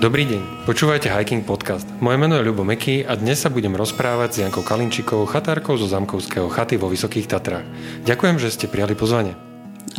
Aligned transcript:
Dobrý 0.00 0.24
deň, 0.24 0.64
počúvajte 0.64 1.12
Hiking 1.12 1.44
Podcast. 1.44 1.84
Moje 2.00 2.16
meno 2.16 2.32
je 2.32 2.48
Ľubo 2.48 2.64
Meky 2.64 3.04
a 3.04 3.20
dnes 3.20 3.36
sa 3.36 3.52
budem 3.52 3.76
rozprávať 3.76 4.28
s 4.32 4.40
Jankou 4.40 4.64
Kalinčikou, 4.64 5.28
chatárkou 5.28 5.76
zo 5.76 5.84
Zamkovského 5.84 6.48
chaty 6.48 6.80
vo 6.80 6.88
Vysokých 6.88 7.28
Tatrách. 7.28 7.68
Ďakujem, 8.08 8.40
že 8.40 8.48
ste 8.48 8.64
prijali 8.64 8.96
pozvanie. 8.96 9.36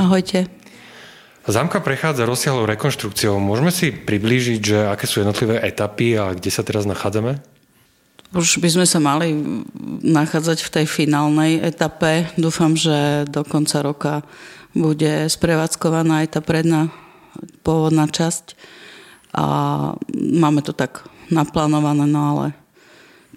Ahojte. 0.02 0.50
Zámka 1.46 1.86
prechádza 1.86 2.26
rozsiahlou 2.26 2.66
rekonštrukciou. 2.66 3.38
Môžeme 3.38 3.70
si 3.70 3.94
priblížiť, 3.94 4.62
že 4.66 4.90
aké 4.90 5.06
sú 5.06 5.22
jednotlivé 5.22 5.62
etapy 5.62 6.18
a 6.18 6.34
kde 6.34 6.50
sa 6.50 6.66
teraz 6.66 6.90
nachádzame? 6.90 7.38
Už 8.34 8.58
by 8.58 8.74
sme 8.74 8.90
sa 8.90 8.98
mali 8.98 9.38
nachádzať 10.02 10.66
v 10.66 10.82
tej 10.82 10.86
finálnej 10.90 11.62
etape. 11.62 12.26
Dúfam, 12.42 12.74
že 12.74 13.30
do 13.30 13.46
konca 13.46 13.86
roka 13.86 14.26
bude 14.74 15.30
sprevádzkovaná 15.30 16.26
aj 16.26 16.28
tá 16.34 16.42
predná 16.42 16.90
pôvodná 17.62 18.10
časť 18.10 18.81
a 19.32 19.46
máme 20.16 20.62
to 20.62 20.76
tak 20.76 21.08
naplánované, 21.32 22.04
no 22.04 22.22
ale 22.36 22.46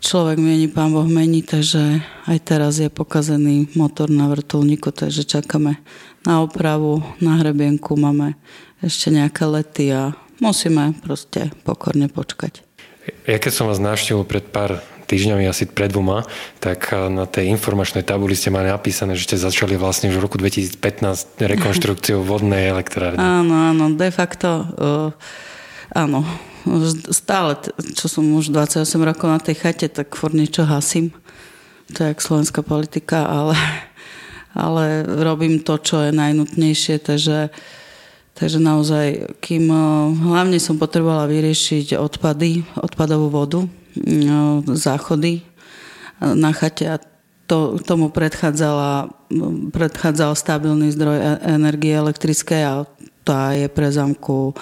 človek 0.02 0.36
mení, 0.42 0.66
pán 0.66 0.90
Boh 0.90 1.06
mení, 1.06 1.46
takže 1.46 2.02
aj 2.26 2.38
teraz 2.42 2.82
je 2.82 2.90
pokazený 2.90 3.72
motor 3.78 4.10
na 4.10 4.28
vrtulníku, 4.28 4.90
takže 4.90 5.24
čakáme 5.24 5.78
na 6.26 6.42
opravu, 6.42 7.00
na 7.22 7.38
hrebienku, 7.38 7.94
máme 7.94 8.34
ešte 8.82 9.14
nejaké 9.14 9.46
lety 9.46 9.94
a 9.94 10.12
musíme 10.42 10.98
proste 11.00 11.54
pokorne 11.62 12.10
počkať. 12.10 12.60
Ja 13.28 13.36
keď 13.40 13.52
som 13.52 13.68
vás 13.68 13.80
navštívil 13.80 14.24
pred 14.24 14.44
pár 14.48 14.80
týždňami, 15.04 15.44
asi 15.44 15.68
pred 15.68 15.92
dvoma, 15.92 16.24
tak 16.58 16.88
na 17.12 17.28
tej 17.28 17.52
informačnej 17.52 18.00
tabuli 18.00 18.32
ste 18.32 18.48
mali 18.48 18.72
napísané, 18.72 19.12
že 19.12 19.28
ste 19.28 19.36
začali 19.36 19.76
vlastne 19.76 20.08
už 20.08 20.16
v 20.16 20.24
roku 20.24 20.36
2015 20.40 21.36
rekonštrukciou 21.44 22.24
vodnej 22.24 22.72
elektrárne. 22.72 23.20
Áno, 23.20 23.52
áno, 23.52 23.92
de 23.92 24.08
facto 24.08 24.48
uh, 24.48 25.12
áno, 25.92 26.24
stále, 27.12 27.60
čo 27.92 28.06
som 28.08 28.24
už 28.32 28.54
28 28.54 28.86
rokov 29.04 29.28
na 29.28 29.40
tej 29.42 29.56
chate, 29.60 29.86
tak 29.92 30.16
furt 30.16 30.32
niečo 30.32 30.64
hasím. 30.64 31.12
To 31.92 32.04
je 32.04 32.10
jak 32.14 32.20
slovenská 32.24 32.64
politika, 32.64 33.28
ale, 33.28 33.56
ale 34.64 35.04
robím 35.04 35.60
to, 35.60 35.76
čo 35.76 36.00
je 36.08 36.16
najnutnejšie, 36.16 37.02
takže, 37.04 37.52
takže 38.32 38.58
naozaj, 38.62 39.36
kým 39.44 39.68
hlavne 40.24 40.56
som 40.56 40.80
potrebovala 40.80 41.28
vyriešiť 41.28 42.00
odpady, 42.00 42.64
odpadovú 42.80 43.28
vodu, 43.28 43.60
záchody 44.74 45.44
na 46.20 46.50
chate 46.50 46.88
a 46.88 46.96
to, 47.44 47.76
tomu 47.84 48.08
predchádzala, 48.08 49.12
predchádzal 49.68 50.32
stabilný 50.32 50.88
zdroj 50.96 51.18
e, 51.20 51.24
energie 51.52 51.92
elektrické 51.92 52.64
a 52.64 52.88
tá 53.24 53.52
je 53.52 53.68
pre 53.68 53.88
zamku 53.92 54.56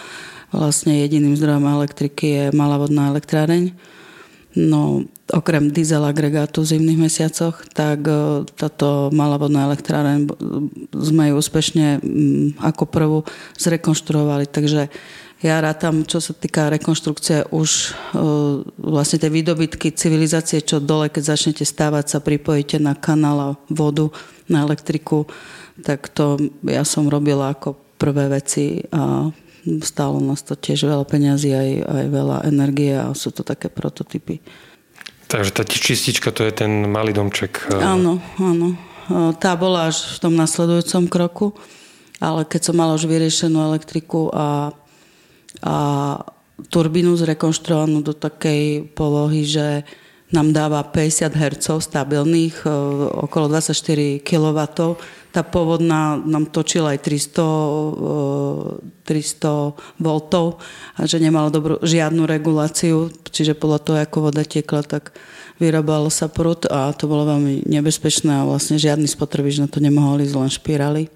Vlastne 0.52 1.00
jediným 1.00 1.32
zdrojom 1.32 1.64
elektriky 1.64 2.26
je 2.28 2.44
malá 2.52 2.76
vodná 2.76 3.08
elektráreň. 3.08 3.72
No, 4.52 5.08
okrem 5.32 5.72
diesel 5.72 6.04
agregátu 6.04 6.60
v 6.60 6.76
zimných 6.76 7.08
mesiacoch, 7.08 7.64
tak 7.72 8.04
e, 8.04 8.44
táto 8.52 9.08
malá 9.08 9.40
vodná 9.40 9.64
elektráreň 9.64 10.28
sme 10.92 11.32
ju 11.32 11.34
úspešne 11.40 12.04
ako 12.60 12.84
prvú 12.84 13.18
zrekonštruovali. 13.56 14.44
Takže 14.44 14.92
ja 15.40 15.56
rátam, 15.58 16.04
čo 16.04 16.20
sa 16.20 16.36
týka 16.36 16.68
rekonštrukcie, 16.68 17.48
už 17.48 17.70
e, 17.72 18.20
vlastne 18.76 19.24
tie 19.24 19.32
výdobytky 19.32 19.96
civilizácie, 19.96 20.60
čo 20.60 20.84
dole, 20.84 21.08
keď 21.08 21.32
začnete 21.32 21.64
stávať, 21.64 22.12
sa 22.12 22.18
pripojíte 22.20 22.76
na 22.76 22.92
kanál 22.92 23.38
a 23.40 23.56
vodu, 23.72 24.12
na 24.52 24.68
elektriku, 24.68 25.24
tak 25.80 26.12
to 26.12 26.36
ja 26.68 26.84
som 26.84 27.08
robila 27.08 27.56
ako 27.56 27.74
prvé 27.96 28.28
veci 28.28 28.84
a 28.92 29.32
stálo 29.82 30.18
nás 30.18 30.42
to 30.42 30.58
tiež 30.58 30.86
veľa 30.86 31.06
peňazí, 31.06 31.50
aj, 31.54 31.70
aj 31.86 32.06
veľa 32.10 32.36
energie 32.50 32.92
a 32.98 33.14
sú 33.14 33.30
to 33.30 33.46
také 33.46 33.70
prototypy. 33.70 34.42
Takže 35.30 35.50
tá 35.54 35.62
čistička 35.64 36.28
to 36.28 36.44
je 36.44 36.52
ten 36.52 36.90
malý 36.90 37.16
domček. 37.16 37.72
Eh, 37.72 37.80
áno, 37.80 38.20
áno. 38.36 38.76
Eh, 39.08 39.32
tá 39.40 39.56
bola 39.56 39.88
až 39.88 40.18
v 40.18 40.28
tom 40.28 40.34
nasledujúcom 40.36 41.08
kroku, 41.08 41.46
ale 42.20 42.44
keď 42.44 42.60
som 42.68 42.76
mala 42.76 42.98
už 42.98 43.08
vyriešenú 43.08 43.58
elektriku 43.72 44.28
a, 44.28 44.76
a 45.64 45.76
turbínu 46.68 47.16
zrekonštruovanú 47.16 48.04
do 48.04 48.12
takej 48.12 48.92
polohy, 48.92 49.48
že 49.48 49.88
nám 50.32 50.56
dáva 50.56 50.80
50 50.82 51.32
Hz 51.36 51.84
stabilných, 51.84 52.64
eh, 52.64 52.72
okolo 53.24 53.52
24 53.52 54.18
kW, 54.24 54.58
tá 55.32 55.40
pôvodná 55.40 56.20
nám 56.20 56.52
točila 56.52 56.92
aj 56.92 57.00
300, 57.08 57.40
300 59.08 59.72
V 59.96 60.06
a 60.92 61.00
že 61.08 61.16
nemala 61.16 61.48
dobrú, 61.48 61.80
žiadnu 61.80 62.28
reguláciu, 62.28 63.08
čiže 63.32 63.56
podľa 63.56 63.78
toho, 63.80 63.96
ako 64.04 64.28
voda 64.28 64.44
tiekla, 64.44 64.84
tak 64.84 65.16
vyrábal 65.56 66.12
sa 66.12 66.28
prúd 66.28 66.68
a 66.68 66.92
to 66.92 67.08
bolo 67.08 67.24
veľmi 67.24 67.64
nebezpečné 67.64 68.44
a 68.44 68.48
vlastne 68.48 68.76
žiadny 68.76 69.08
spotrebič 69.08 69.56
na 69.56 69.72
to 69.72 69.80
nemohol 69.80 70.20
ísť, 70.20 70.36
len 70.36 70.52
špirály 70.52 71.08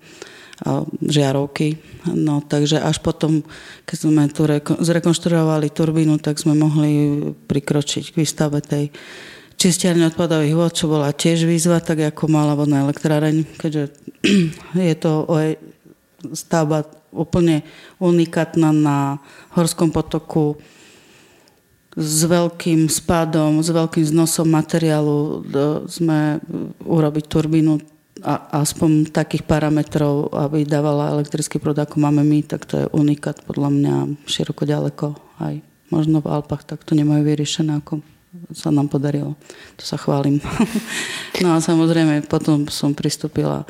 žiarovky. 1.05 1.77
No 2.09 2.41
takže 2.41 2.81
až 2.81 3.05
potom, 3.05 3.45
keď 3.85 3.97
sme 3.97 4.25
tu 4.33 4.49
reko- 4.49 4.81
zrekonštruovali 4.81 5.69
turbínu, 5.69 6.17
tak 6.17 6.41
sme 6.41 6.57
mohli 6.57 7.21
prikročiť 7.45 8.17
k 8.17 8.19
výstave 8.25 8.65
tej 8.65 8.89
čistiarne 9.61 10.09
odpadových 10.09 10.57
vod, 10.57 10.73
čo 10.73 10.89
bola 10.89 11.13
tiež 11.13 11.45
výzva, 11.49 11.81
tak 11.81 12.05
ako 12.05 12.29
mala 12.29 12.57
vodná 12.57 12.85
elektráreň, 12.89 13.45
keďže 13.57 13.93
je 14.89 14.97
to 14.97 15.29
stavba 16.33 16.89
úplne 17.13 17.65
unikátna 18.01 18.73
na 18.73 18.99
horskom 19.57 19.89
potoku 19.89 20.61
s 21.97 22.29
veľkým 22.29 22.93
spadom, 22.93 23.65
s 23.65 23.73
veľkým 23.73 24.05
znosom 24.05 24.53
materiálu 24.53 25.49
sme 25.89 26.45
urobiť 26.85 27.25
turbínu 27.25 27.96
a 28.25 28.65
aspoň 28.65 29.13
takých 29.13 29.45
parametrov, 29.45 30.33
aby 30.33 30.65
dávala 30.65 31.13
elektrický 31.13 31.61
prúd, 31.61 31.77
ako 31.77 32.01
máme 32.01 32.25
my, 32.25 32.41
tak 32.49 32.65
to 32.65 32.81
je 32.81 32.87
unikát 32.97 33.45
podľa 33.45 33.69
mňa 33.69 33.95
široko 34.25 34.65
ďaleko. 34.65 35.07
Aj 35.37 35.61
možno 35.93 36.25
v 36.25 36.33
Alpách 36.33 36.65
tak 36.65 36.81
to 36.83 36.97
nemajú 36.97 37.23
vyriešené 37.29 37.77
ako 37.85 38.01
sa 38.53 38.73
nám 38.73 38.89
podarilo. 38.89 39.37
To 39.81 39.85
sa 39.85 39.97
chválim. 39.97 40.41
no 41.43 41.57
a 41.57 41.59
samozrejme 41.61 42.25
potom 42.29 42.69
som 42.69 42.93
pristúpila 42.93 43.65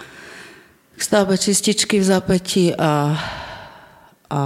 k 0.97 1.01
stavbe 1.01 1.37
čističky 1.37 2.01
v 2.01 2.09
zapäti 2.09 2.65
a, 2.75 3.15
a 4.31 4.41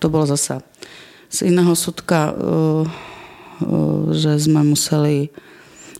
to 0.00 0.06
bolo 0.08 0.24
zasa 0.26 0.64
z 1.32 1.48
iného 1.48 1.72
súdka, 1.72 2.32
uh, 2.32 2.84
uh, 2.84 4.02
že 4.12 4.36
sme 4.36 4.60
museli, 4.64 5.32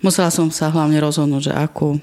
musela 0.04 0.28
som 0.28 0.52
sa 0.52 0.68
hlavne 0.68 1.00
rozhodnúť, 1.00 1.48
že 1.48 1.54
akú 1.56 1.96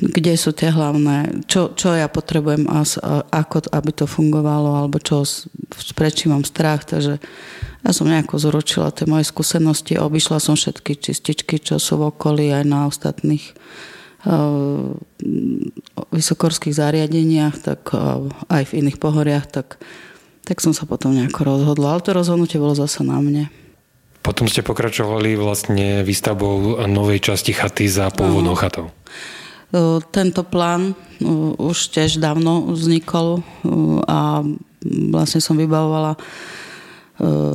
kde 0.00 0.32
sú 0.40 0.56
tie 0.56 0.72
hlavné, 0.72 1.44
čo, 1.44 1.76
čo 1.76 1.92
ja 1.92 2.08
potrebujem 2.08 2.64
a, 2.64 2.80
ako, 3.28 3.68
aby 3.68 3.90
to 3.92 4.08
fungovalo, 4.08 4.80
alebo 4.80 4.96
čo, 4.96 5.28
prečo 5.92 6.32
mám 6.32 6.48
strach. 6.48 6.88
Takže 6.88 7.20
ja 7.84 7.90
som 7.92 8.08
nejako 8.08 8.40
zručila 8.40 8.88
tie 8.96 9.04
moje 9.04 9.28
skúsenosti, 9.28 10.00
obišla 10.00 10.40
som 10.40 10.56
všetky 10.56 10.96
čističky, 10.96 11.60
čo 11.60 11.76
sú 11.76 12.00
v 12.00 12.08
okolí 12.16 12.48
aj 12.48 12.64
na 12.64 12.88
ostatných 12.88 13.44
uh, 14.24 14.96
vysokorských 16.08 16.76
zariadeniach, 16.76 17.60
tak 17.60 17.92
uh, 17.92 18.24
aj 18.48 18.72
v 18.72 18.76
iných 18.84 18.96
pohoriach, 18.96 19.52
tak, 19.52 19.76
tak 20.48 20.64
som 20.64 20.72
sa 20.72 20.88
potom 20.88 21.12
nejako 21.12 21.44
rozhodla. 21.44 21.92
Ale 21.92 22.04
to 22.04 22.16
rozhodnutie 22.16 22.56
bolo 22.56 22.72
zase 22.72 23.04
na 23.04 23.20
mne. 23.20 23.52
Potom 24.20 24.44
ste 24.44 24.60
pokračovali 24.60 25.32
vlastne 25.40 26.04
výstavbou 26.04 26.84
novej 26.84 27.32
časti 27.32 27.56
chaty 27.56 27.88
za 27.88 28.12
pôvodnou 28.12 28.52
chatou. 28.52 28.92
Tento 30.10 30.42
plán 30.42 30.98
už 31.58 31.94
tiež 31.94 32.18
dávno 32.18 32.74
vznikol 32.74 33.46
a 34.10 34.42
vlastne 35.14 35.38
som 35.38 35.54
vybavovala 35.54 36.18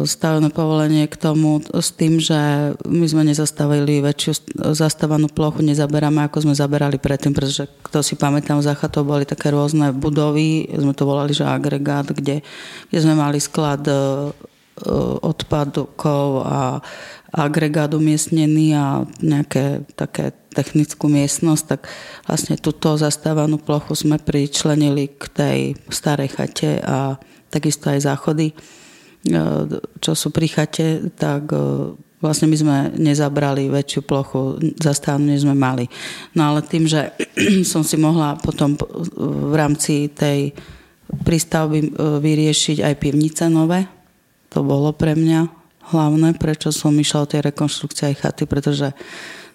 stavebné 0.05 0.53
povolenie 0.53 1.09
k 1.09 1.17
tomu 1.17 1.57
s 1.73 1.89
tým, 1.89 2.21
že 2.21 2.37
my 2.85 3.05
sme 3.09 3.25
nezastavili 3.25 3.97
väčšiu 3.97 4.61
zastávanú 4.77 5.25
plochu, 5.25 5.65
nezaberáme 5.65 6.21
ako 6.29 6.45
sme 6.45 6.53
zaberali 6.53 7.01
predtým, 7.01 7.33
pretože 7.33 7.65
kto 7.81 8.05
si 8.05 8.13
pamätám, 8.13 8.61
za 8.61 8.77
chatou 8.77 9.01
boli 9.01 9.25
také 9.25 9.49
rôzne 9.49 9.89
budovy, 9.89 10.69
sme 10.69 10.93
to 10.93 11.09
volali, 11.09 11.33
že 11.33 11.49
agregát, 11.49 12.05
kde, 12.05 12.45
kde 12.93 12.99
sme 13.01 13.17
mali 13.17 13.41
sklad 13.41 13.81
odpadkov 15.23 16.27
a 16.43 16.83
agregát 17.31 17.91
umiestnený 17.95 18.75
a 18.75 19.07
nejaké 19.23 19.87
také 19.95 20.35
technickú 20.51 21.11
miestnosť, 21.11 21.63
tak 21.67 21.81
vlastne 22.27 22.55
túto 22.55 22.95
zastávanú 22.95 23.59
plochu 23.59 23.95
sme 23.95 24.19
pričlenili 24.19 25.11
k 25.15 25.23
tej 25.31 25.59
starej 25.91 26.31
chate 26.35 26.79
a 26.83 27.19
takisto 27.51 27.91
aj 27.91 28.07
záchody, 28.07 28.51
e, 28.51 28.55
čo 29.99 30.11
sú 30.15 30.31
pri 30.31 30.47
chate, 30.47 31.11
tak 31.15 31.51
e, 31.51 31.59
vlastne 32.23 32.47
my 32.47 32.55
sme 32.55 32.77
nezabrali 32.95 33.67
väčšiu 33.67 34.01
plochu 34.03 34.59
zastávanú, 34.79 35.35
než 35.35 35.43
sme 35.43 35.55
mali. 35.55 35.91
No 36.31 36.51
ale 36.51 36.63
tým, 36.63 36.87
že 36.87 37.15
som 37.71 37.83
si 37.83 37.99
mohla 37.99 38.39
potom 38.39 38.79
v 39.15 39.55
rámci 39.55 40.07
tej 40.11 40.55
prístavby 41.05 41.95
vyriešiť 41.99 42.81
aj 42.81 42.93
pivnice 42.97 43.45
nové, 43.47 43.87
to 44.55 44.63
bolo 44.63 44.95
pre 44.95 45.19
mňa 45.19 45.51
hlavné, 45.91 46.39
prečo 46.39 46.71
som 46.71 46.95
išla 46.95 47.27
o 47.27 47.29
tej 47.29 47.43
rekonštrukcie 47.51 48.15
aj 48.15 48.23
chaty, 48.23 48.43
pretože 48.47 48.95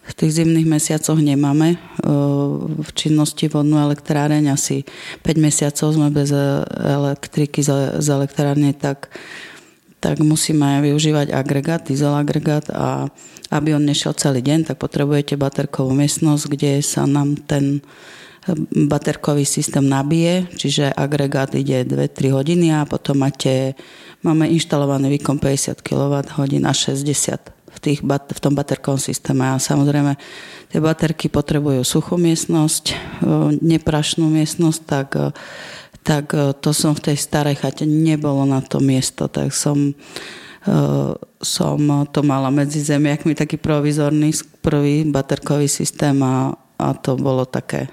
v 0.05 0.13
tých 0.13 0.43
zimných 0.43 0.69
mesiacoch 0.69 1.17
nemáme 1.17 1.81
v 2.83 2.91
činnosti 2.93 3.49
vodnú 3.49 3.81
elektráreň. 3.81 4.53
Asi 4.53 4.85
5 5.23 5.41
mesiacov 5.41 5.97
sme 5.97 6.13
bez 6.13 6.35
elektriky 6.85 7.65
z 7.65 8.07
elektrárne, 8.11 8.77
tak, 8.77 9.09
tak 10.03 10.21
musíme 10.21 10.85
využívať 10.85 11.33
agregát, 11.33 11.89
diesel 11.89 12.13
agregát 12.13 12.69
a 12.75 13.09
aby 13.51 13.75
on 13.75 13.83
nešiel 13.83 14.15
celý 14.15 14.43
deň, 14.45 14.71
tak 14.71 14.77
potrebujete 14.79 15.35
baterkovú 15.35 15.91
miestnosť, 15.95 16.45
kde 16.53 16.73
sa 16.85 17.07
nám 17.07 17.41
ten 17.49 17.83
baterkový 18.89 19.45
systém 19.45 19.85
nabije, 19.85 20.49
čiže 20.57 20.97
agregát 20.97 21.53
ide 21.55 21.85
2-3 21.85 22.33
hodiny 22.33 22.73
a 22.73 22.89
potom 22.89 23.21
máte, 23.21 23.77
máme 24.25 24.49
inštalovaný 24.49 25.21
výkon 25.21 25.37
50 25.37 25.85
kWh 25.85 26.25
a 26.65 26.73
60 26.73 27.61
v, 27.71 27.79
tých, 27.79 28.01
v 28.03 28.41
tom 28.41 28.57
baterkovom 28.57 28.99
systéme. 28.99 29.45
A 29.47 29.61
samozrejme, 29.61 30.17
tie 30.73 30.81
baterky 30.83 31.31
potrebujú 31.31 31.85
suchú 31.87 32.19
miestnosť, 32.19 32.85
e, 32.91 32.95
neprašnú 33.61 34.27
miestnosť, 34.27 34.81
tak, 34.89 35.09
e, 35.15 35.29
tak 36.03 36.25
e, 36.35 36.57
to 36.57 36.75
som 36.75 36.97
v 36.97 37.13
tej 37.13 37.17
starej 37.21 37.61
chate 37.61 37.85
nebolo 37.87 38.43
na 38.49 38.65
to 38.65 38.81
miesto, 38.81 39.29
tak 39.29 39.55
som 39.55 39.95
som 41.41 41.81
to 42.13 42.21
mala 42.21 42.53
medzi 42.53 42.85
zemiakmi 42.85 43.33
taký 43.33 43.57
provizorný 43.57 44.37
prvý 44.61 45.09
baterkový 45.09 45.65
systém 45.65 46.21
a, 46.21 46.53
a 46.77 46.93
to 46.93 47.17
bolo 47.17 47.49
také 47.49 47.89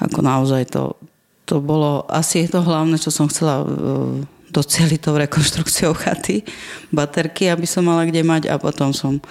ako 0.00 0.18
naozaj 0.24 0.72
to, 0.72 0.96
to 1.44 1.60
bolo 1.60 2.08
asi 2.08 2.48
to 2.48 2.64
hlavné, 2.64 2.96
čo 2.96 3.12
som 3.12 3.28
chcela 3.28 3.62
uh, 3.62 3.68
doceliť 4.50 4.98
tou 4.98 5.14
rekonštrukciou 5.14 5.94
chaty, 5.94 6.42
baterky, 6.90 7.46
aby 7.46 7.64
som 7.68 7.86
mala 7.86 8.08
kde 8.08 8.26
mať 8.26 8.50
a 8.50 8.58
potom 8.58 8.90
som, 8.90 9.22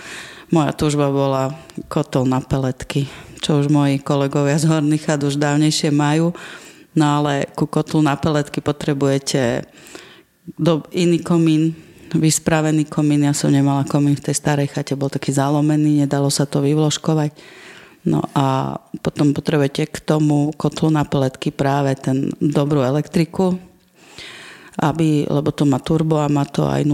moja 0.50 0.72
túžba 0.74 1.12
bola 1.12 1.54
kotol 1.92 2.26
na 2.26 2.40
peletky, 2.40 3.06
čo 3.44 3.60
už 3.60 3.68
moji 3.70 4.00
kolegovia 4.00 4.58
z 4.58 4.72
Horných 4.72 5.06
chat 5.06 5.22
už 5.22 5.38
dávnejšie 5.38 5.92
majú, 5.92 6.32
no 6.96 7.06
ale 7.06 7.52
ku 7.54 7.68
kotlu 7.68 8.02
na 8.02 8.16
peletky 8.16 8.64
potrebujete 8.64 9.68
do, 10.58 10.82
iný 10.96 11.22
komín, 11.22 11.78
vyspravený 12.10 12.90
komín, 12.90 13.28
ja 13.28 13.38
som 13.38 13.54
nemala 13.54 13.86
komín 13.86 14.18
v 14.18 14.32
tej 14.32 14.36
starej 14.40 14.74
chate, 14.74 14.98
bol 14.98 15.14
taký 15.14 15.30
zalomený, 15.30 16.08
nedalo 16.08 16.34
sa 16.34 16.50
to 16.50 16.64
vyvložkovať 16.66 17.38
No 18.08 18.24
a 18.32 18.80
potom 19.04 19.36
potrebujete 19.36 19.92
k 19.92 19.98
tomu 20.00 20.56
kotlu 20.56 20.88
na 20.88 21.04
peletky 21.04 21.52
práve 21.52 22.00
ten 22.00 22.32
dobrú 22.40 22.80
elektriku, 22.80 23.60
aby, 24.80 25.28
lebo 25.28 25.52
to 25.52 25.68
má 25.68 25.84
turbo 25.84 26.24
a 26.24 26.32
má 26.32 26.48
to 26.48 26.64
aj 26.64 26.88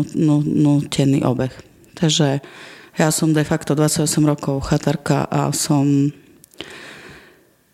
nutený 0.45 1.21
obeh. 1.21 1.53
Takže 1.93 2.41
ja 2.97 3.09
som 3.13 3.35
de 3.35 3.45
facto 3.45 3.77
28 3.77 4.07
rokov 4.25 4.65
chatarka 4.65 5.29
a 5.29 5.53
som 5.53 6.09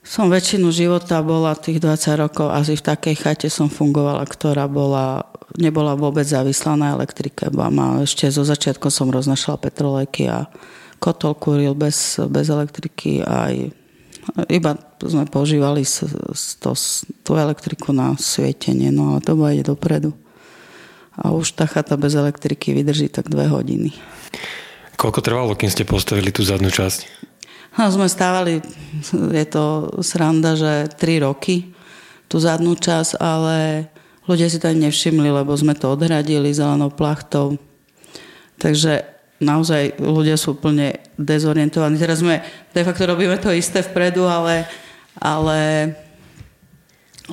som 0.02 0.28
väčšinu 0.28 0.76
života 0.76 1.24
bola 1.24 1.56
tých 1.56 1.80
20 1.80 2.20
rokov 2.20 2.52
asi 2.52 2.76
v 2.76 2.84
takej 2.84 3.16
chate 3.16 3.48
som 3.48 3.72
fungovala, 3.72 4.28
ktorá 4.28 4.68
bola, 4.68 5.24
nebola 5.56 5.96
vôbec 5.96 6.28
závislá 6.28 6.76
na 6.76 6.92
elektrike. 6.92 7.48
Má, 7.54 8.04
ešte 8.04 8.28
zo 8.28 8.44
začiatku 8.44 8.92
som 8.92 9.08
roznašala 9.08 9.56
petrolejky 9.56 10.28
a 10.28 10.52
kotol 11.02 11.34
kúril 11.34 11.74
bez, 11.74 12.22
bez 12.30 12.48
elektriky 12.54 13.26
aj 13.26 13.74
iba 14.54 14.78
sme 15.02 15.26
používali 15.26 15.82
to, 16.62 16.72
tú 17.26 17.32
elektriku 17.34 17.90
na 17.90 18.14
svietenie, 18.22 18.94
no 18.94 19.18
ale 19.18 19.26
to 19.26 19.34
bude 19.34 19.66
dopredu. 19.66 20.14
A 21.18 21.34
už 21.34 21.58
tá 21.58 21.66
chata 21.66 21.98
bez 21.98 22.14
elektriky 22.14 22.72
vydrží 22.72 23.10
tak 23.10 23.28
dve 23.28 23.50
hodiny. 23.50 23.92
Koľko 24.96 25.20
trvalo, 25.26 25.58
kým 25.58 25.74
ste 25.74 25.90
postavili 25.90 26.30
tú 26.30 26.46
zadnú 26.46 26.70
časť? 26.70 27.28
No, 27.82 27.90
sme 27.90 28.06
stávali, 28.06 28.62
je 29.10 29.46
to 29.50 29.90
sranda, 30.06 30.54
že 30.54 30.92
3 31.02 31.26
roky 31.26 31.74
tú 32.30 32.40
zadnú 32.40 32.78
časť, 32.78 33.20
ale 33.20 33.90
ľudia 34.30 34.48
si 34.48 34.62
to 34.62 34.70
ani 34.70 34.88
nevšimli, 34.88 35.34
lebo 35.34 35.52
sme 35.58 35.76
to 35.76 35.92
odhradili 35.92 36.54
zelenou 36.54 36.94
plachtou. 36.94 37.60
Takže 38.62 39.11
naozaj 39.42 39.98
ľudia 39.98 40.38
sú 40.38 40.54
úplne 40.56 41.02
dezorientovaní. 41.18 41.98
Teraz 41.98 42.22
sme 42.22 42.46
de 42.72 42.82
facto 42.86 43.04
robíme 43.10 43.36
to 43.42 43.50
isté 43.50 43.82
vpredu, 43.82 44.30
ale, 44.30 44.70
ale 45.18 45.60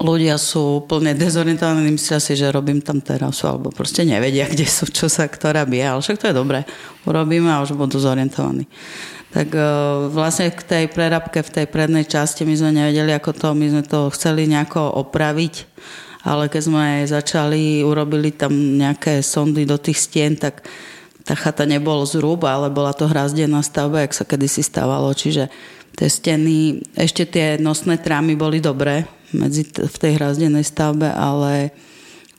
ľudia 0.00 0.40
sú 0.40 0.84
úplne 0.84 1.12
dezorientovaní, 1.12 1.92
myslia 1.92 2.22
si, 2.22 2.38
že 2.38 2.54
robím 2.54 2.80
tam 2.80 3.02
terasu, 3.02 3.50
alebo 3.50 3.68
proste 3.68 4.06
nevedia, 4.08 4.48
kde 4.48 4.64
sú, 4.64 4.88
čo 4.88 5.06
sa 5.10 5.28
ktorá 5.28 5.68
bije, 5.68 5.84
ale 5.84 6.00
však 6.00 6.18
to 6.18 6.28
je 6.30 6.38
dobré. 6.38 6.64
Urobíme 7.04 7.50
a 7.52 7.62
už 7.62 7.74
budú 7.76 8.00
zorientovaní. 8.00 8.64
Tak 9.28 9.48
e, 9.52 9.60
vlastne 10.08 10.48
k 10.48 10.62
tej 10.64 10.84
prerabke 10.88 11.44
v 11.44 11.52
tej 11.52 11.66
prednej 11.68 12.08
časti 12.08 12.48
my 12.48 12.54
sme 12.56 12.70
nevedeli, 12.72 13.12
ako 13.12 13.30
to, 13.36 13.48
my 13.52 13.66
sme 13.68 13.84
to 13.84 14.08
chceli 14.16 14.48
nejako 14.48 15.04
opraviť, 15.04 15.54
ale 16.24 16.48
keď 16.48 16.62
sme 16.64 16.84
začali, 17.04 17.84
urobili 17.84 18.32
tam 18.32 18.52
nejaké 18.52 19.20
sondy 19.20 19.68
do 19.68 19.76
tých 19.76 20.00
stien, 20.00 20.32
tak 20.36 20.64
tá 21.28 21.36
chata 21.36 21.68
nebol 21.68 22.08
zrub, 22.08 22.40
ale 22.48 22.72
bola 22.72 22.96
to 22.96 23.04
hrazdená 23.04 23.60
stavba, 23.60 24.08
jak 24.08 24.16
sa 24.16 24.24
kedysi 24.24 24.64
stávalo. 24.64 25.12
Čiže 25.12 25.52
tie 25.92 26.08
steny, 26.08 26.80
ešte 26.96 27.28
tie 27.28 27.60
nosné 27.60 28.00
trámy 28.00 28.32
boli 28.32 28.64
dobré 28.64 29.04
medzi, 29.36 29.68
v 29.68 29.96
tej 30.00 30.16
hrazdenej 30.16 30.64
stavbe, 30.64 31.12
ale 31.12 31.76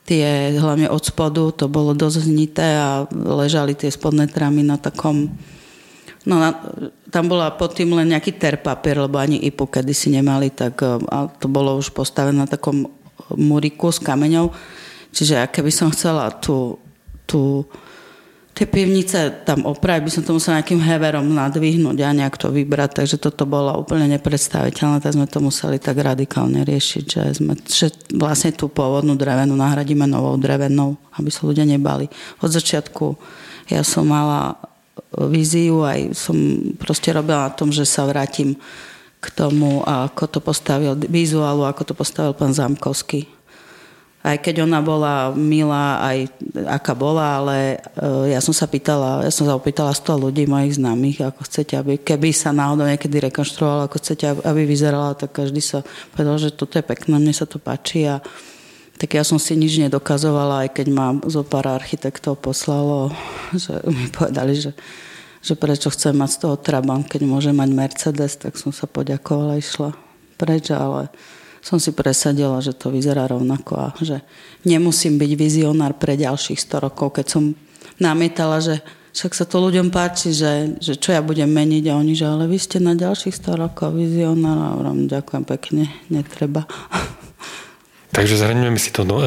tie 0.10 0.58
hlavne 0.58 0.90
od 0.90 1.06
spodu 1.06 1.54
to 1.54 1.70
bolo 1.70 1.94
dosť 1.94 2.18
znité 2.26 2.82
a 2.82 3.06
ležali 3.14 3.78
tie 3.78 3.94
spodné 3.94 4.26
trámy 4.26 4.66
na 4.66 4.82
takom 4.82 5.30
No, 6.28 6.36
na, 6.36 6.52
tam 7.08 7.32
bola 7.32 7.56
pod 7.56 7.80
tým 7.80 7.96
len 7.96 8.12
nejaký 8.12 8.36
terpapier, 8.36 9.00
lebo 9.00 9.16
ani 9.16 9.40
IPU 9.40 9.72
kedysi 9.72 10.12
nemali, 10.12 10.52
tak 10.52 10.84
a 10.84 11.32
to 11.32 11.48
bolo 11.48 11.80
už 11.80 11.96
postavené 11.96 12.44
na 12.44 12.46
takom 12.46 12.92
muriku 13.40 13.88
s 13.88 14.04
kameňou. 14.04 14.52
Čiže 15.16 15.48
keby 15.48 15.72
som 15.72 15.90
chcela 15.96 16.28
tú, 16.30 16.76
tú 17.24 17.64
tie 18.60 18.68
pivnice 18.68 19.48
tam 19.48 19.64
opraviť, 19.64 20.04
by 20.04 20.12
som 20.12 20.24
to 20.28 20.36
musela 20.36 20.60
nejakým 20.60 20.84
heverom 20.84 21.32
nadvihnúť 21.32 21.96
a 22.04 22.12
nejak 22.12 22.36
to 22.36 22.52
vybrať, 22.52 23.00
takže 23.00 23.16
toto 23.16 23.48
bolo 23.48 23.72
úplne 23.80 24.12
nepredstaviteľné, 24.20 25.00
tak 25.00 25.16
sme 25.16 25.32
to 25.32 25.40
museli 25.40 25.80
tak 25.80 25.96
radikálne 25.96 26.68
riešiť, 26.68 27.04
že, 27.08 27.24
sme, 27.40 27.56
že 27.64 27.88
vlastne 28.12 28.52
tú 28.52 28.68
pôvodnú 28.68 29.16
drevenú 29.16 29.56
nahradíme 29.56 30.04
novou 30.04 30.36
drevenou, 30.36 31.00
aby 31.16 31.32
sa 31.32 31.48
ľudia 31.48 31.64
nebali. 31.64 32.12
Od 32.44 32.52
začiatku 32.52 33.16
ja 33.72 33.80
som 33.88 34.12
mala 34.12 34.60
víziu, 35.16 35.88
aj 35.88 36.12
som 36.12 36.36
proste 36.76 37.16
robila 37.16 37.48
na 37.48 37.56
tom, 37.56 37.72
že 37.72 37.88
sa 37.88 38.04
vrátim 38.04 38.60
k 39.24 39.26
tomu, 39.40 39.88
ako 39.88 40.28
to 40.28 40.40
postavil 40.44 41.00
vizuálu, 41.00 41.64
ako 41.64 41.88
to 41.88 41.94
postavil 41.96 42.36
pán 42.36 42.52
Zámkovský 42.52 43.39
aj 44.20 44.38
keď 44.44 44.68
ona 44.68 44.84
bola 44.84 45.32
milá, 45.32 46.04
aj 46.04 46.28
aká 46.68 46.92
bola, 46.92 47.40
ale 47.40 47.80
e, 47.96 48.36
ja 48.36 48.44
som 48.44 48.52
sa 48.52 48.68
pýtala, 48.68 49.24
ja 49.24 49.32
som 49.32 49.48
sa 49.48 49.56
opýtala 49.56 49.96
100 49.96 50.28
ľudí 50.28 50.44
mojich 50.44 50.76
známych, 50.76 51.24
ako 51.24 51.48
chcete, 51.48 51.80
aby, 51.80 51.96
keby 51.96 52.36
sa 52.36 52.52
náhodou 52.52 52.84
niekedy 52.84 53.16
rekonštruovala, 53.32 53.88
ako 53.88 53.96
chcete, 54.04 54.44
aby 54.44 54.62
vyzerala, 54.68 55.16
tak 55.16 55.32
každý 55.32 55.64
sa 55.64 55.88
povedal, 56.12 56.36
že 56.36 56.52
toto 56.52 56.76
je 56.76 56.84
pekné, 56.84 57.16
mne 57.16 57.32
sa 57.32 57.48
to 57.48 57.64
páči. 57.64 58.12
A 58.12 58.20
tak 59.00 59.16
ja 59.16 59.24
som 59.24 59.40
si 59.40 59.56
nič 59.56 59.80
nedokazovala, 59.80 60.68
aj 60.68 60.70
keď 60.76 60.88
ma 60.92 61.16
zo 61.24 61.48
pár 61.48 61.72
architektov 61.72 62.44
poslalo, 62.44 63.16
že 63.56 63.72
mi 63.88 64.12
povedali, 64.12 64.52
že, 64.60 64.76
že 65.40 65.56
prečo 65.56 65.88
chcem 65.96 66.12
mať 66.12 66.30
z 66.36 66.38
toho 66.44 66.56
Trabant, 66.60 67.08
keď 67.08 67.24
môžem 67.24 67.56
mať 67.56 67.72
Mercedes, 67.72 68.36
tak 68.36 68.60
som 68.60 68.76
sa 68.76 68.84
poďakovala, 68.84 69.56
išla 69.56 69.96
preč, 70.36 70.76
ale 70.76 71.08
som 71.60 71.78
si 71.78 71.92
presadila, 71.92 72.64
že 72.64 72.76
to 72.76 72.92
vyzerá 72.92 73.28
rovnako 73.28 73.74
a 73.78 73.88
že 74.00 74.24
nemusím 74.64 75.20
byť 75.20 75.32
vizionár 75.36 75.96
pre 75.96 76.16
ďalších 76.16 76.60
100 76.60 76.86
rokov, 76.86 77.20
keď 77.20 77.26
som 77.28 77.44
namietala, 78.00 78.64
že 78.64 78.80
však 79.14 79.34
sa 79.36 79.46
to 79.50 79.58
ľuďom 79.60 79.90
páči, 79.90 80.32
že, 80.32 80.80
že 80.80 80.96
čo 80.96 81.12
ja 81.12 81.20
budem 81.20 81.50
meniť 81.50 81.84
a 81.90 81.98
oni, 81.98 82.14
že 82.16 82.30
ale 82.30 82.46
vy 82.46 82.58
ste 82.62 82.78
na 82.80 82.96
ďalších 82.96 83.36
100 83.36 83.64
rokov 83.68 83.92
vizionár 83.98 84.58
a 84.58 84.68
hovorím, 84.78 85.10
ďakujem 85.10 85.44
pekne, 85.44 85.84
netreba. 86.08 86.64
Takže 88.16 88.42
zhrňujeme 88.42 88.80
si 88.80 88.90
to 88.90 89.06
no, 89.06 89.22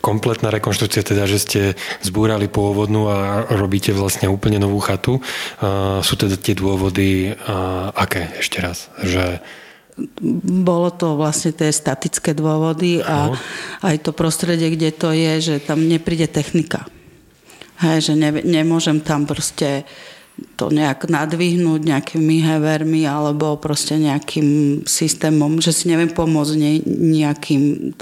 kompletná 0.00 0.48
rekonštrukcia, 0.48 1.04
teda, 1.04 1.28
že 1.28 1.38
ste 1.38 1.60
zbúrali 2.00 2.48
pôvodnú 2.48 3.12
a 3.12 3.44
robíte 3.52 3.92
vlastne 3.92 4.32
úplne 4.32 4.56
novú 4.56 4.80
chatu. 4.80 5.20
Sú 6.00 6.14
teda 6.16 6.40
tie 6.40 6.56
dôvody, 6.56 7.36
aké 7.92 8.40
ešte 8.40 8.64
raz? 8.64 8.88
Že 9.04 9.44
bolo 10.64 10.88
to 10.94 11.18
vlastne 11.18 11.52
tie 11.52 11.72
statické 11.72 12.32
dôvody 12.36 13.02
a 13.02 13.34
aj 13.84 13.96
to 14.06 14.10
prostredie, 14.16 14.72
kde 14.72 14.90
to 14.94 15.10
je, 15.12 15.32
že 15.40 15.54
tam 15.64 15.84
nepríde 15.84 16.30
technika. 16.30 16.86
Hej, 17.80 18.12
že 18.12 18.14
ne, 18.16 18.30
nemôžem 18.44 19.00
tam 19.00 19.24
proste 19.24 19.88
to 20.56 20.72
nejak 20.72 21.08
nadvihnúť 21.08 21.80
nejakými 21.84 22.40
hevermi 22.40 23.04
alebo 23.04 23.60
proste 23.60 24.00
nejakým 24.00 24.82
systémom, 24.88 25.60
že 25.60 25.72
si 25.72 25.88
neviem 25.88 26.12
pomôcť 26.12 26.54
ne, 26.56 26.72
nejakým 27.20 27.92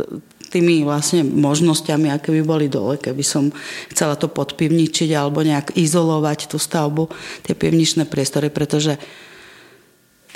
tými 0.49 0.83
vlastne 0.83 1.23
možnosťami, 1.23 2.09
aké 2.09 2.33
by 2.41 2.43
boli 2.43 2.67
dole, 2.73 2.97
keby 2.97 3.21
som 3.21 3.53
chcela 3.93 4.17
to 4.17 4.33
podpivničiť 4.33 5.13
alebo 5.13 5.45
nejak 5.45 5.77
izolovať 5.77 6.49
tú 6.49 6.57
stavbu, 6.57 7.13
tie 7.45 7.53
pivničné 7.53 8.09
priestory, 8.09 8.49
pretože 8.49 8.97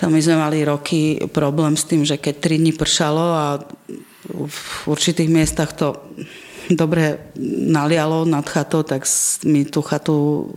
tam 0.03 0.11
my 0.11 0.19
sme 0.19 0.35
mali 0.35 0.67
roky 0.67 1.23
problém 1.31 1.79
s 1.79 1.87
tým, 1.87 2.03
že 2.03 2.19
keď 2.19 2.35
3 2.43 2.59
dní 2.59 2.73
pršalo 2.75 3.23
a 3.23 3.63
v 4.35 4.59
určitých 4.91 5.31
miestach 5.31 5.71
to 5.79 5.95
dobre 6.75 7.31
nalialo 7.71 8.27
nad 8.27 8.43
chatou, 8.43 8.83
tak 8.83 9.07
mi 9.47 9.63
tú 9.63 9.79
chatu, 9.79 10.51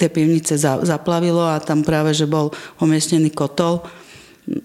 tie 0.00 0.08
pivnice 0.08 0.56
zaplavilo 0.60 1.44
a 1.44 1.60
tam 1.60 1.84
práve, 1.84 2.16
že 2.16 2.24
bol 2.24 2.56
umiestnený 2.80 3.28
kotol 3.36 3.84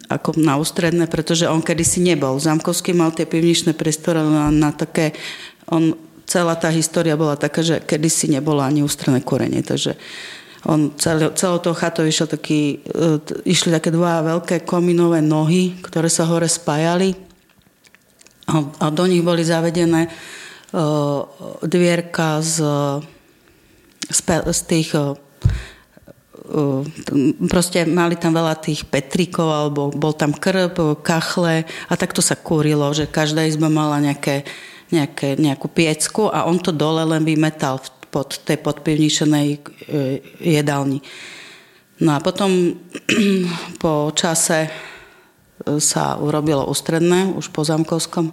ako 0.07 0.39
na 0.39 0.55
ústredné, 0.55 1.11
pretože 1.11 1.51
on 1.51 1.59
kedysi 1.59 1.99
nebol. 1.99 2.39
Zamkovský 2.39 2.95
mal 2.95 3.11
tie 3.11 3.27
pivničné 3.27 3.75
priestory 3.75 4.23
na, 4.23 4.47
na 4.47 4.71
také, 4.71 5.11
on, 5.67 5.91
celá 6.23 6.55
tá 6.55 6.71
história 6.71 7.19
bola 7.19 7.35
taká, 7.35 7.61
že 7.67 7.83
kedysi 7.83 8.31
nebolo 8.31 8.63
ani 8.63 8.79
ústredné 8.79 9.19
korenie, 9.27 9.59
takže 9.59 9.99
on 10.65 10.91
celou, 10.97 11.31
celou 11.37 11.57
tou 11.61 11.73
chatou 11.77 12.05
išiel 12.05 12.25
taký, 12.25 12.81
uh, 12.93 13.21
išli 13.45 13.69
také 13.69 13.93
dva 13.93 14.25
veľké 14.25 14.65
kominové 14.65 15.21
nohy, 15.21 15.77
ktoré 15.85 16.09
sa 16.09 16.25
hore 16.25 16.49
spájali. 16.49 17.13
A, 18.49 18.61
a 18.61 18.85
do 18.93 19.05
nich 19.05 19.25
boli 19.25 19.45
zavedené 19.45 20.09
uh, 20.09 21.25
dvierka 21.65 22.41
z, 22.41 22.61
z, 24.09 24.19
z 24.53 24.59
tých 24.65 24.89
uh, 24.97 25.17
proste 27.49 27.89
mali 27.89 28.15
tam 28.17 28.37
veľa 28.37 28.55
tých 28.61 28.85
petrikov, 28.85 29.49
alebo 29.49 29.89
bol 29.89 30.13
tam 30.13 30.33
krb, 30.33 31.01
kachle 31.01 31.65
a 31.65 31.93
takto 31.97 32.21
sa 32.21 32.37
kúrilo, 32.37 32.85
že 32.93 33.09
každá 33.09 33.45
izba 33.49 33.65
mala 33.65 33.97
nejaké, 33.97 34.45
nejaké, 34.93 35.41
nejakú 35.41 35.67
piecku 35.69 36.29
a 36.29 36.45
on 36.45 36.61
to 36.61 36.69
dole 36.69 37.01
len 37.01 37.25
vymetal 37.25 37.81
pod 38.15 38.39
tej 38.47 38.63
podpivničenej 38.63 39.47
e, 39.51 39.59
jedálni. 40.39 41.03
No 41.99 42.15
a 42.15 42.23
potom 42.23 42.79
po 43.83 44.15
čase 44.15 44.67
e, 44.67 44.69
sa 45.83 46.15
urobilo 46.15 46.63
ústredné, 46.63 47.35
už 47.35 47.51
po 47.51 47.67
Zamkovskom. 47.67 48.31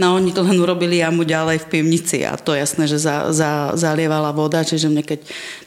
No 0.00 0.16
oni 0.16 0.32
to 0.32 0.40
len 0.40 0.56
urobili 0.56 1.04
jamu 1.04 1.28
ďalej 1.28 1.68
v 1.68 1.70
pivnici 1.76 2.24
a 2.24 2.40
to 2.40 2.56
jasné, 2.56 2.88
že 2.88 2.96
za, 2.96 3.28
za, 3.36 3.76
zalievala 3.76 4.32
voda, 4.32 4.64
čiže 4.64 4.88
mne 4.88 5.04
keď 5.04 5.20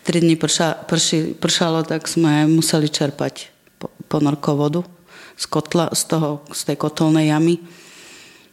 3 0.10 0.24
dní 0.26 0.36
prša, 0.42 0.90
prši, 0.90 1.38
pršalo, 1.38 1.86
tak 1.86 2.10
sme 2.10 2.50
museli 2.50 2.90
čerpať 2.90 3.54
ponorko 4.10 4.58
vodu 4.58 4.82
z, 5.38 5.46
kotla, 5.46 5.94
z, 5.94 6.04
toho, 6.10 6.30
z 6.50 6.62
tej 6.66 6.78
kotolnej 6.82 7.30
jamy. 7.30 7.62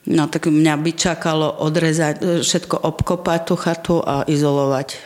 No 0.07 0.31
tak 0.31 0.47
mňa 0.47 0.75
by 0.78 0.93
čakalo 0.95 1.50
odrezať, 1.59 2.47
všetko 2.47 2.76
obkopať 2.87 3.40
tú 3.45 3.55
chatu 3.59 3.97
a 3.99 4.23
izolovať 4.25 4.88
e, 4.95 4.99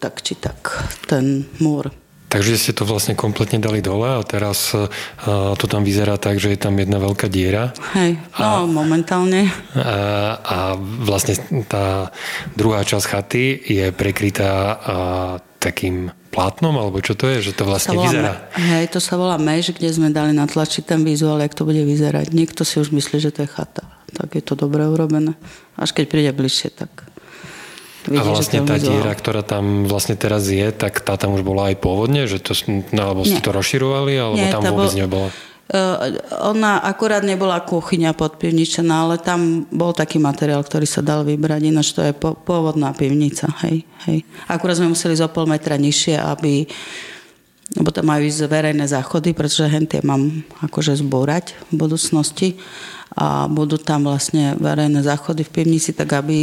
tak 0.00 0.24
či 0.24 0.34
tak 0.34 0.88
ten 1.04 1.44
múr. 1.60 1.92
Takže 2.28 2.60
ste 2.60 2.76
to 2.76 2.84
vlastne 2.84 3.16
kompletne 3.16 3.56
dali 3.56 3.80
dole 3.80 4.04
a 4.04 4.20
teraz 4.20 4.76
uh, 4.76 4.84
to 5.56 5.64
tam 5.64 5.80
vyzerá 5.80 6.20
tak, 6.20 6.36
že 6.36 6.52
je 6.52 6.60
tam 6.60 6.76
jedna 6.76 7.00
veľká 7.00 7.24
diera. 7.24 7.72
Hej, 7.96 8.20
no 8.36 8.44
a, 8.44 8.68
momentálne. 8.68 9.48
A, 9.72 10.36
a 10.36 10.58
vlastne 10.76 11.40
tá 11.64 12.12
druhá 12.52 12.84
časť 12.84 13.06
chaty 13.08 13.44
je 13.64 13.86
prekrytá 13.96 14.52
uh, 14.52 14.76
takým 15.56 16.12
plátnom, 16.28 16.76
alebo 16.76 17.00
čo 17.00 17.16
to 17.16 17.26
je, 17.26 17.50
že 17.50 17.52
to 17.56 17.64
vlastne 17.64 17.96
to 17.96 18.04
vyzerá? 18.04 18.48
Hej, 18.54 18.92
to 18.92 19.00
sa 19.00 19.16
volá 19.16 19.40
mež, 19.40 19.72
kde 19.72 19.88
sme 19.88 20.12
dali 20.12 20.36
natlačiť 20.36 20.84
ten 20.84 21.00
vizuál, 21.02 21.40
jak 21.40 21.56
to 21.56 21.64
bude 21.64 21.80
vyzerať. 21.80 22.30
Niekto 22.30 22.62
si 22.62 22.78
už 22.78 22.92
myslí, 22.92 23.16
že 23.18 23.32
to 23.32 23.44
je 23.44 23.48
chata. 23.48 23.88
Tak 24.12 24.36
je 24.36 24.42
to 24.44 24.54
dobre 24.56 24.84
urobené. 24.88 25.36
Až 25.76 25.96
keď 25.96 26.04
príde 26.08 26.30
bližšie, 26.32 26.70
tak 26.72 26.90
Vidie, 28.08 28.24
a 28.24 28.32
vlastne 28.32 28.64
tá 28.64 28.80
diera, 28.80 29.12
ktorá 29.12 29.44
tam 29.44 29.84
vlastne 29.84 30.16
teraz 30.16 30.48
je, 30.48 30.72
tak 30.72 31.04
tá 31.04 31.20
tam 31.20 31.36
už 31.36 31.44
bola 31.44 31.68
aj 31.68 31.76
pôvodne, 31.76 32.24
že 32.24 32.40
to, 32.40 32.56
no, 32.94 33.12
alebo 33.12 33.20
ste 33.28 33.44
to 33.44 33.52
rozširovali, 33.52 34.16
alebo 34.16 34.40
Nie, 34.40 34.48
tam 34.48 34.64
vôbec 34.64 34.96
bol, 34.96 35.00
nebola? 35.04 35.28
Ona 36.48 36.80
akurát 36.80 37.20
nebola 37.20 37.60
kuchyňa 37.60 38.16
podpivničená, 38.16 39.04
ale 39.04 39.16
tam 39.20 39.68
bol 39.68 39.92
taký 39.92 40.16
materiál, 40.16 40.64
ktorý 40.64 40.88
sa 40.88 41.04
dal 41.04 41.28
vybrať, 41.28 41.60
ináč 41.68 41.92
to 41.92 42.00
je 42.00 42.16
pôvodná 42.16 42.96
pivnica. 42.96 43.52
Hej, 43.68 43.84
hej. 44.08 44.24
Akurát 44.48 44.80
sme 44.80 44.96
museli 44.96 45.12
zo 45.12 45.28
pol 45.28 45.44
metra 45.44 45.76
nižšie, 45.76 46.16
aby 46.16 46.64
lebo 47.76 47.92
tam 47.92 48.08
majú 48.08 48.24
ísť 48.24 48.48
verejné 48.48 48.88
záchody, 48.88 49.36
pretože 49.36 49.68
hentie 49.68 50.00
mám 50.00 50.40
akože 50.64 51.04
zbúrať 51.04 51.52
v 51.68 51.84
budúcnosti 51.84 52.48
a 53.12 53.44
budú 53.44 53.76
tam 53.76 54.08
vlastne 54.08 54.56
verejné 54.56 55.04
záchody 55.04 55.44
v 55.44 55.52
pivnici, 55.52 55.92
tak 55.92 56.16
aby 56.16 56.40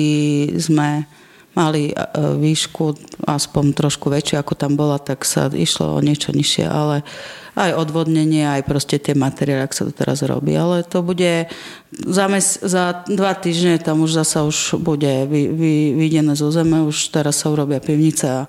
sme 0.61 1.09
mali 1.55 1.89
e, 1.89 1.95
výšku 2.19 2.99
aspoň 3.25 3.65
trošku 3.73 4.11
väčšiu, 4.11 4.37
ako 4.37 4.53
tam 4.53 4.75
bola, 4.75 4.99
tak 4.99 5.23
sa 5.23 5.47
išlo 5.47 5.95
o 5.95 6.03
niečo 6.03 6.35
nižšie, 6.35 6.67
ale 6.67 7.07
aj 7.55 7.71
odvodnenie, 7.71 8.43
aj 8.43 8.67
proste 8.67 8.99
tie 8.99 9.15
materiály, 9.15 9.63
ak 9.63 9.71
sa 9.71 9.87
to 9.87 9.95
teraz 9.95 10.19
robí. 10.21 10.51
Ale 10.53 10.83
to 10.83 10.99
bude 10.99 11.47
za, 11.95 12.27
mes, 12.27 12.59
za 12.59 13.07
dva 13.07 13.31
týždne 13.31 13.79
tam 13.79 14.03
už 14.03 14.19
zasa 14.19 14.43
už 14.43 14.75
bude 14.83 15.23
vy, 15.25 15.47
vy, 15.47 15.73
vydené 15.95 16.35
zo 16.35 16.51
zeme, 16.51 16.83
už 16.83 17.15
teraz 17.15 17.39
sa 17.39 17.47
urobia 17.47 17.79
pivnice 17.79 18.27
a, 18.27 18.41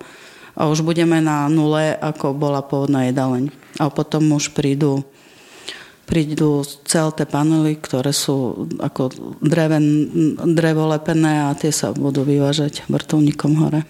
a 0.59 0.67
už 0.67 0.83
budeme 0.83 1.23
na 1.23 1.47
nule, 1.47 1.95
ako 1.95 2.35
bola 2.35 2.67
pôvodná 2.67 3.07
jedaleň. 3.07 3.55
A 3.79 3.87
potom 3.87 4.27
už 4.35 4.51
prídu 4.51 5.07
prídu 6.07 6.63
celé 6.87 7.11
tie 7.13 7.27
panely, 7.27 7.75
ktoré 7.77 8.15
sú 8.15 8.71
ako 8.79 9.11
dreven, 9.43 10.09
drevo 10.55 10.87
lepené 10.87 11.51
a 11.51 11.59
tie 11.59 11.75
sa 11.75 11.91
budú 11.91 12.23
vyvážať 12.23 12.87
vrtulníkom 12.87 13.53
hore. 13.59 13.83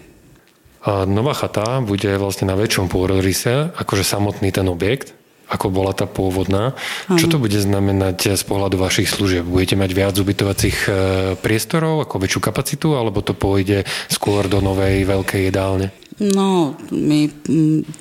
A 0.81 1.05
nová 1.05 1.37
chata 1.37 1.79
bude 1.79 2.09
vlastne 2.17 2.49
na 2.49 2.57
väčšom 2.57 2.89
pôdorise, 2.89 3.69
akože 3.77 4.01
samotný 4.01 4.49
ten 4.49 4.65
objekt, 4.65 5.13
ako 5.47 5.71
bola 5.71 5.95
tá 5.95 6.03
pôvodná. 6.09 6.75
Ano. 7.07 7.19
Čo 7.19 7.31
to 7.31 7.37
bude 7.39 7.55
znamenať 7.55 8.35
z 8.35 8.43
pohľadu 8.43 8.75
vašich 8.75 9.07
služieb? 9.07 9.47
Budete 9.47 9.79
mať 9.79 9.91
viac 9.95 10.15
ubytovacích 10.19 10.77
e, 10.83 10.89
priestorov, 11.39 12.03
ako 12.03 12.19
väčšiu 12.19 12.39
kapacitu, 12.43 12.87
alebo 12.99 13.23
to 13.23 13.31
pôjde 13.31 13.87
skôr 14.11 14.51
do 14.51 14.59
novej 14.59 15.07
veľkej 15.07 15.41
jedálne? 15.47 15.95
No, 16.19 16.75
my 16.91 17.31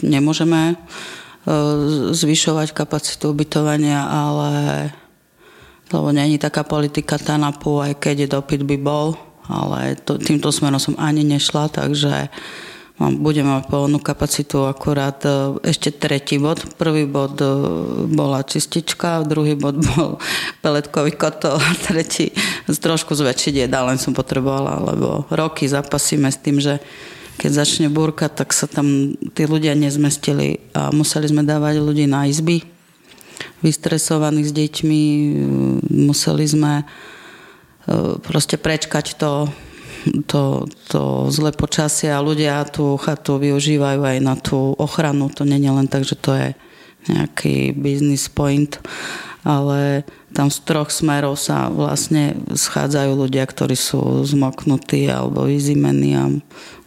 nemôžeme 0.03 0.75
E, 0.75 1.26
zvyšovať 2.11 2.75
kapacitu 2.75 3.31
ubytovania, 3.31 4.03
ale 4.03 4.51
lebo 5.93 6.11
není 6.11 6.39
taká 6.39 6.67
politika 6.67 7.15
TANAPu, 7.15 7.79
aj 7.79 7.93
keď 8.03 8.27
dopyt 8.27 8.67
by 8.67 8.75
bol, 8.75 9.15
ale 9.47 9.95
to, 10.03 10.19
týmto 10.19 10.51
smerom 10.51 10.83
som 10.83 10.99
ani 10.99 11.23
nešla, 11.23 11.71
takže 11.71 12.27
mám, 12.99 13.23
budeme 13.23 13.55
mať 13.55 13.71
plnú 13.71 14.03
kapacitu 14.03 14.67
akurát 14.67 15.23
e, 15.23 15.63
ešte 15.63 15.95
tretí 15.95 16.43
bod. 16.43 16.59
Prvý 16.75 17.07
bod 17.07 17.39
e, 17.39 17.47
bola 18.11 18.43
čistička, 18.43 19.23
druhý 19.23 19.55
bod 19.55 19.79
bol 19.79 20.19
peletkový 20.67 21.15
kotol 21.15 21.55
a 21.55 21.71
tretí 21.79 22.35
trošku 22.67 23.15
zväčšiť 23.15 23.71
jedá, 23.71 23.87
len 23.87 24.03
som 24.03 24.11
potrebovala, 24.11 24.83
lebo 24.83 25.23
roky 25.31 25.71
zapasíme 25.71 26.27
s 26.27 26.43
tým, 26.43 26.59
že 26.59 26.83
keď 27.37 27.51
začne 27.53 27.89
búrka, 27.93 28.33
tak 28.33 28.57
sa 28.57 28.65
tam 28.65 29.13
tí 29.37 29.45
ľudia 29.45 29.77
nezmestili 29.77 30.73
a 30.73 30.89
museli 30.93 31.29
sme 31.29 31.45
dávať 31.45 31.85
ľudí 31.85 32.09
na 32.09 32.25
izby, 32.25 32.65
vystresovaných 33.61 34.49
s 34.49 34.53
deťmi, 34.57 35.03
museli 35.93 36.45
sme 36.49 36.73
e, 36.81 36.85
proste 38.21 38.57
prečkať 38.57 39.21
to, 39.21 39.53
to, 40.29 40.65
to 40.89 41.03
zlé 41.29 41.53
počasie 41.53 42.09
a 42.09 42.25
ľudia 42.25 42.65
tú 42.69 42.97
chatu 42.97 43.37
využívajú 43.37 44.01
aj 44.01 44.19
na 44.25 44.35
tú 44.37 44.73
ochranu. 44.77 45.29
To 45.37 45.45
nie 45.45 45.61
je 45.61 45.73
len 45.73 45.89
tak, 45.89 46.09
že 46.09 46.17
to 46.17 46.33
je 46.33 46.49
nejaký 47.07 47.77
business 47.77 48.27
point, 48.27 48.81
ale 49.47 50.03
tam 50.35 50.51
z 50.51 50.59
troch 50.67 50.91
smerov 50.91 51.39
sa 51.39 51.71
vlastne 51.71 52.35
schádzajú 52.51 53.15
ľudia, 53.15 53.47
ktorí 53.47 53.79
sú 53.79 54.27
zmoknutí 54.27 55.07
alebo 55.07 55.47
vyzimení 55.47 56.19
a 56.19 56.27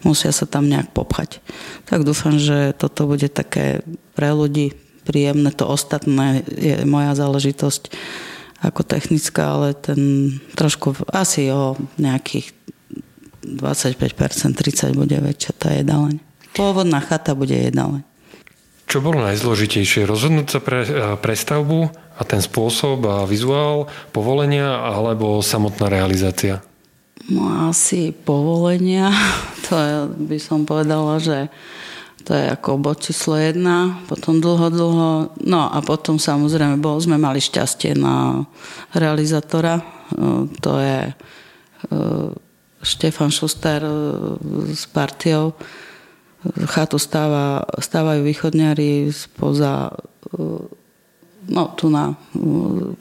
musia 0.04 0.36
sa 0.36 0.44
tam 0.44 0.68
nejak 0.68 0.92
popchať. 0.92 1.40
Tak 1.88 2.04
dúfam, 2.04 2.36
že 2.36 2.76
toto 2.76 3.08
bude 3.08 3.32
také 3.32 3.80
pre 4.12 4.36
ľudí 4.36 4.76
príjemné. 5.08 5.56
To 5.56 5.72
ostatné 5.72 6.44
je 6.52 6.84
moja 6.84 7.16
záležitosť 7.16 7.96
ako 8.60 8.84
technická, 8.84 9.56
ale 9.56 9.72
ten 9.72 10.36
trošku 10.60 11.00
asi 11.16 11.48
o 11.56 11.80
nejakých 11.96 12.52
25%, 13.40 14.52
30 14.52 15.00
bude 15.00 15.16
väčšia 15.16 15.52
tá 15.56 15.72
jedaleň. 15.72 16.20
Pôvodná 16.52 17.00
chata 17.00 17.32
bude 17.40 17.56
jedaleň. 17.56 18.04
Čo 18.90 19.06
bolo 19.06 19.22
najzložitejšie? 19.22 20.10
Rozhodnúť 20.10 20.48
sa 20.50 20.60
pre, 20.60 20.82
pre 21.22 21.34
stavbu 21.38 22.09
a 22.20 22.22
ten 22.28 22.44
spôsob 22.44 23.08
a 23.08 23.24
vizuál 23.24 23.88
povolenia 24.12 24.84
alebo 24.84 25.40
samotná 25.40 25.88
realizácia? 25.88 26.60
No 27.32 27.72
asi 27.72 28.12
povolenia. 28.12 29.12
To 29.70 29.78
je, 29.78 29.98
by 30.34 30.38
som 30.42 30.66
povedala, 30.66 31.22
že 31.22 31.46
to 32.26 32.34
je 32.34 32.58
ako 32.58 32.82
bod 32.82 33.06
číslo 33.06 33.38
jedna, 33.38 34.02
potom 34.10 34.42
dlho, 34.42 34.66
dlho, 34.74 35.10
no 35.46 35.62
a 35.70 35.78
potom 35.86 36.18
samozrejme 36.18 36.82
bol, 36.82 36.98
sme 36.98 37.22
mali 37.22 37.38
šťastie 37.38 37.94
na 37.94 38.50
realizátora, 38.98 39.86
to 40.58 40.74
je 40.82 41.00
Štefan 42.82 43.30
Šuster 43.30 43.86
s 44.74 44.90
partiou 44.90 45.54
chatu 46.68 46.96
stáva, 46.96 47.68
stávajú 47.80 48.24
východňari 48.24 49.12
spoza 49.12 49.92
no 51.50 51.74
tu 51.74 51.90
na 51.90 52.14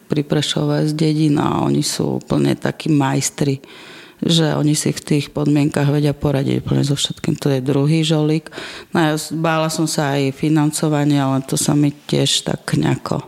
pri 0.09 0.23
Prešove 0.25 0.88
z 0.88 0.93
dedina 0.97 1.62
oni 1.62 1.85
sú 1.85 2.19
úplne 2.19 2.57
takí 2.57 2.88
majstri 2.88 3.61
že 4.19 4.50
oni 4.50 4.75
si 4.75 4.90
v 4.90 4.99
tých 4.99 5.31
podmienkach 5.31 5.87
vedia 5.95 6.11
poradiť 6.11 6.67
úplne 6.67 6.83
so 6.83 6.99
všetkým. 6.99 7.38
To 7.38 7.55
je 7.55 7.62
druhý 7.62 8.02
žolík. 8.02 8.50
No 8.90 8.99
ja 8.99 9.14
bála 9.31 9.71
som 9.71 9.87
sa 9.87 10.19
aj 10.19 10.35
financovania, 10.35 11.23
ale 11.23 11.47
to 11.47 11.55
sa 11.55 11.71
mi 11.78 11.95
tiež 11.95 12.43
tak 12.43 12.75
nejako 12.75 13.23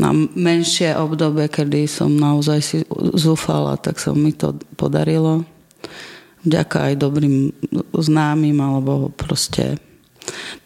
na 0.00 0.16
menšie 0.16 0.96
obdobie, 0.96 1.50
kedy 1.50 1.84
som 1.84 2.08
naozaj 2.14 2.60
si 2.64 2.76
zúfala, 3.12 3.76
tak 3.76 4.00
sa 4.00 4.16
mi 4.16 4.32
to 4.32 4.56
podarilo. 4.78 5.44
Vďaka 6.40 6.88
aj 6.88 6.94
dobrým 6.96 7.52
známym, 7.92 8.56
alebo 8.56 9.12
proste 9.12 9.76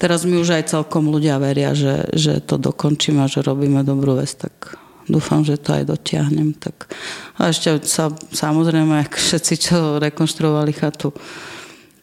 teraz 0.01 0.27
mi 0.27 0.39
už 0.39 0.57
aj 0.61 0.75
celkom 0.75 1.11
ľudia 1.11 1.39
veria, 1.39 1.73
že, 1.73 2.09
že 2.15 2.41
to 2.43 2.59
dokončíme 2.61 3.23
a 3.23 3.31
že 3.31 3.45
robíme 3.45 3.83
dobrú 3.87 4.19
vec, 4.19 4.31
tak 4.35 4.79
dúfam, 5.09 5.45
že 5.45 5.61
to 5.61 5.77
aj 5.77 5.85
dotiahnem. 5.89 6.57
Tak. 6.57 6.93
A 7.41 7.53
ešte 7.53 7.83
sa, 7.85 8.13
samozrejme, 8.13 9.05
ak 9.05 9.17
všetci, 9.17 9.55
čo 9.61 9.77
rekonštruovali 10.01 10.73
chatu, 10.73 11.13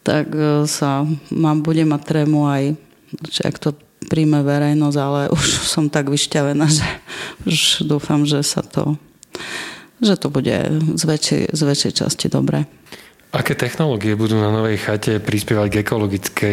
tak 0.02 0.34
e, 0.34 0.66
sa 0.66 1.06
mám, 1.30 1.62
budem 1.62 1.90
mať 1.90 2.02
trému 2.02 2.46
aj, 2.46 2.74
či 3.30 3.40
ak 3.46 3.56
to 3.58 3.70
príjme 4.10 4.42
verejnosť, 4.42 4.98
ale 4.98 5.20
už 5.36 5.46
som 5.66 5.86
tak 5.90 6.10
vyšťavená, 6.10 6.66
že 6.66 6.86
už 7.46 7.86
dúfam, 7.86 8.26
že 8.26 8.42
sa 8.42 8.62
to 8.62 8.98
že 10.02 10.18
to 10.18 10.34
bude 10.34 10.50
z 10.98 11.02
väčšej, 11.06 11.54
z 11.54 11.60
väčšej 11.62 11.92
časti 12.02 12.26
dobré. 12.26 12.66
Aké 13.32 13.56
technológie 13.56 14.12
budú 14.12 14.36
na 14.36 14.52
novej 14.52 14.76
chate 14.76 15.16
prispievať 15.16 15.66
k 15.72 15.80
ekologickej 15.80 16.52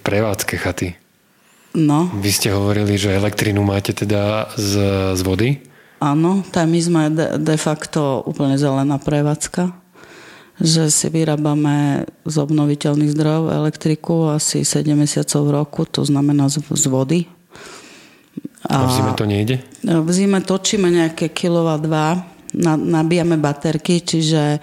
prevádzke 0.00 0.56
chaty? 0.56 0.96
No. 1.76 2.08
Vy 2.16 2.30
ste 2.32 2.48
hovorili, 2.52 2.96
že 2.96 3.12
elektrinu 3.12 3.60
máte 3.60 3.92
teda 3.92 4.48
z, 4.56 4.72
z 5.16 5.20
vody? 5.20 5.60
Áno, 6.00 6.40
tam 6.48 6.72
my 6.72 6.80
sme 6.80 7.02
de, 7.12 7.36
de 7.36 7.56
facto 7.60 8.24
úplne 8.24 8.56
zelená 8.56 8.96
prevádzka 8.96 9.82
že 10.62 10.92
si 10.94 11.10
vyrábame 11.10 12.06
z 12.22 12.34
obnoviteľných 12.38 13.10
zdrojov 13.10 13.50
elektriku 13.50 14.30
asi 14.30 14.62
7 14.62 14.94
mesiacov 14.94 15.40
v 15.42 15.50
roku, 15.50 15.80
to 15.88 16.06
znamená 16.06 16.46
z, 16.46 16.62
z 16.62 16.86
vody. 16.86 17.20
A, 18.68 18.84
a 18.84 18.86
v 18.86 18.92
zime 18.94 19.12
to 19.18 19.26
nejde? 19.26 19.56
V 19.82 20.10
zime 20.14 20.38
točíme 20.38 20.86
nejaké 20.86 21.34
kilova 21.34 21.80
dva 21.82 22.22
nabíjame 22.54 23.40
baterky, 23.40 24.04
čiže 24.04 24.56
e, 24.56 24.60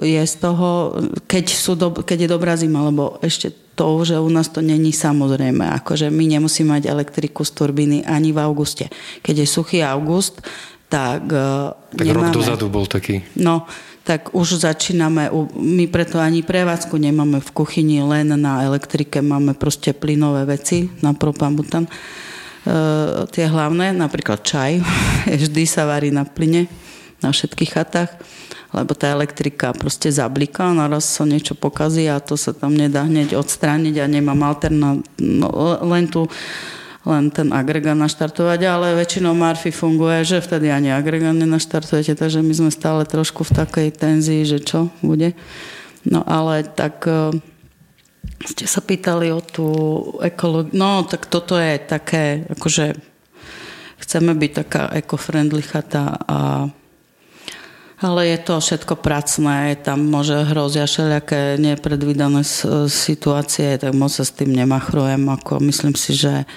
je 0.00 0.22
z 0.24 0.34
toho, 0.40 0.96
keď, 1.28 1.44
sú 1.52 1.76
do, 1.76 1.92
keď 1.92 2.26
je 2.26 2.28
dobrá 2.28 2.56
zima, 2.56 2.84
lebo 2.88 3.20
ešte 3.20 3.52
to, 3.76 4.04
že 4.04 4.16
u 4.20 4.28
nás 4.28 4.48
to 4.48 4.64
není 4.64 4.92
samozrejme, 4.92 5.64
akože 5.80 6.08
my 6.08 6.24
nemusíme 6.36 6.80
mať 6.80 6.88
elektriku 6.88 7.44
z 7.44 7.52
turbíny 7.52 7.98
ani 8.04 8.32
v 8.32 8.40
auguste. 8.40 8.88
Keď 9.24 9.44
je 9.44 9.46
suchý 9.46 9.78
august, 9.84 10.40
tak, 10.88 11.28
e, 11.28 11.72
tak 11.96 12.04
nemáme. 12.04 12.32
rok 12.32 12.36
dozadu 12.36 12.66
bol 12.72 12.88
taký. 12.88 13.24
No, 13.36 13.68
tak 14.00 14.32
už 14.32 14.64
začíname, 14.64 15.28
my 15.54 15.84
preto 15.86 16.16
ani 16.16 16.40
prevádzku 16.40 16.96
nemáme 16.96 17.44
v 17.44 17.50
kuchyni 17.52 18.00
len 18.02 18.32
na 18.40 18.64
elektrike, 18.64 19.20
máme 19.20 19.52
proste 19.54 19.92
plynové 19.92 20.48
veci 20.48 20.88
na 21.04 21.12
propan-butan 21.12 21.86
E, 21.86 21.92
tie 23.30 23.44
hlavné, 23.48 23.96
napríklad 23.96 24.44
čaj, 24.44 24.80
vždy 25.44 25.62
sa 25.64 25.88
varí 25.88 26.12
na 26.12 26.28
plyne 26.28 26.68
na 27.20 27.32
všetkých 27.32 27.72
chatách, 27.76 28.10
lebo 28.72 28.96
tá 28.96 29.12
elektrika 29.12 29.76
proste 29.76 30.08
zabliká, 30.08 30.72
naraz 30.72 31.04
sa 31.04 31.28
niečo 31.28 31.52
pokazí 31.52 32.08
a 32.08 32.22
to 32.22 32.38
sa 32.38 32.56
tam 32.56 32.72
nedá 32.72 33.04
hneď 33.04 33.36
odstrániť 33.36 34.00
a 34.00 34.06
nemám 34.08 34.40
alternát, 34.40 35.00
no, 35.20 35.48
len 35.84 36.08
tu 36.08 36.28
len 37.00 37.32
ten 37.32 37.48
agregát 37.48 37.96
naštartovať, 37.96 38.60
ale 38.68 38.92
väčšinou 38.92 39.32
Marfy 39.32 39.72
funguje, 39.72 40.20
že 40.20 40.44
vtedy 40.44 40.68
ani 40.68 40.92
agregát 40.92 41.32
nenaštartujete, 41.32 42.12
takže 42.12 42.44
my 42.44 42.52
sme 42.52 42.68
stále 42.68 43.08
trošku 43.08 43.40
v 43.48 43.56
takej 43.56 43.88
tenzii, 43.96 44.44
že 44.44 44.60
čo 44.60 44.92
bude. 45.00 45.32
No 46.04 46.20
ale 46.28 46.60
tak 46.64 47.08
e, 47.08 47.40
ste 48.44 48.64
sa 48.64 48.80
pýtali 48.80 49.32
o 49.32 49.40
tú 49.44 49.66
ekológiu. 50.20 50.72
No, 50.72 51.04
tak 51.04 51.28
toto 51.28 51.56
je 51.60 51.76
také, 51.80 52.48
akože 52.48 52.96
chceme 54.00 54.32
byť 54.32 54.52
taká 54.64 54.82
eco-friendly 54.96 55.62
chata 55.64 56.16
a 56.24 56.38
ale 58.00 58.32
je 58.32 58.38
to 58.40 58.64
všetko 58.64 58.96
pracné, 58.96 59.76
tam 59.76 60.08
môže 60.08 60.32
hrozia 60.48 60.88
všelijaké 60.88 61.60
nepredvídané 61.60 62.40
situácie, 62.88 63.76
tak 63.76 63.92
moc 63.92 64.08
sa 64.08 64.24
s 64.24 64.32
tým 64.32 64.56
nemachrujem. 64.56 65.20
Ako 65.28 65.60
myslím 65.60 65.92
si, 65.92 66.16
že 66.16 66.48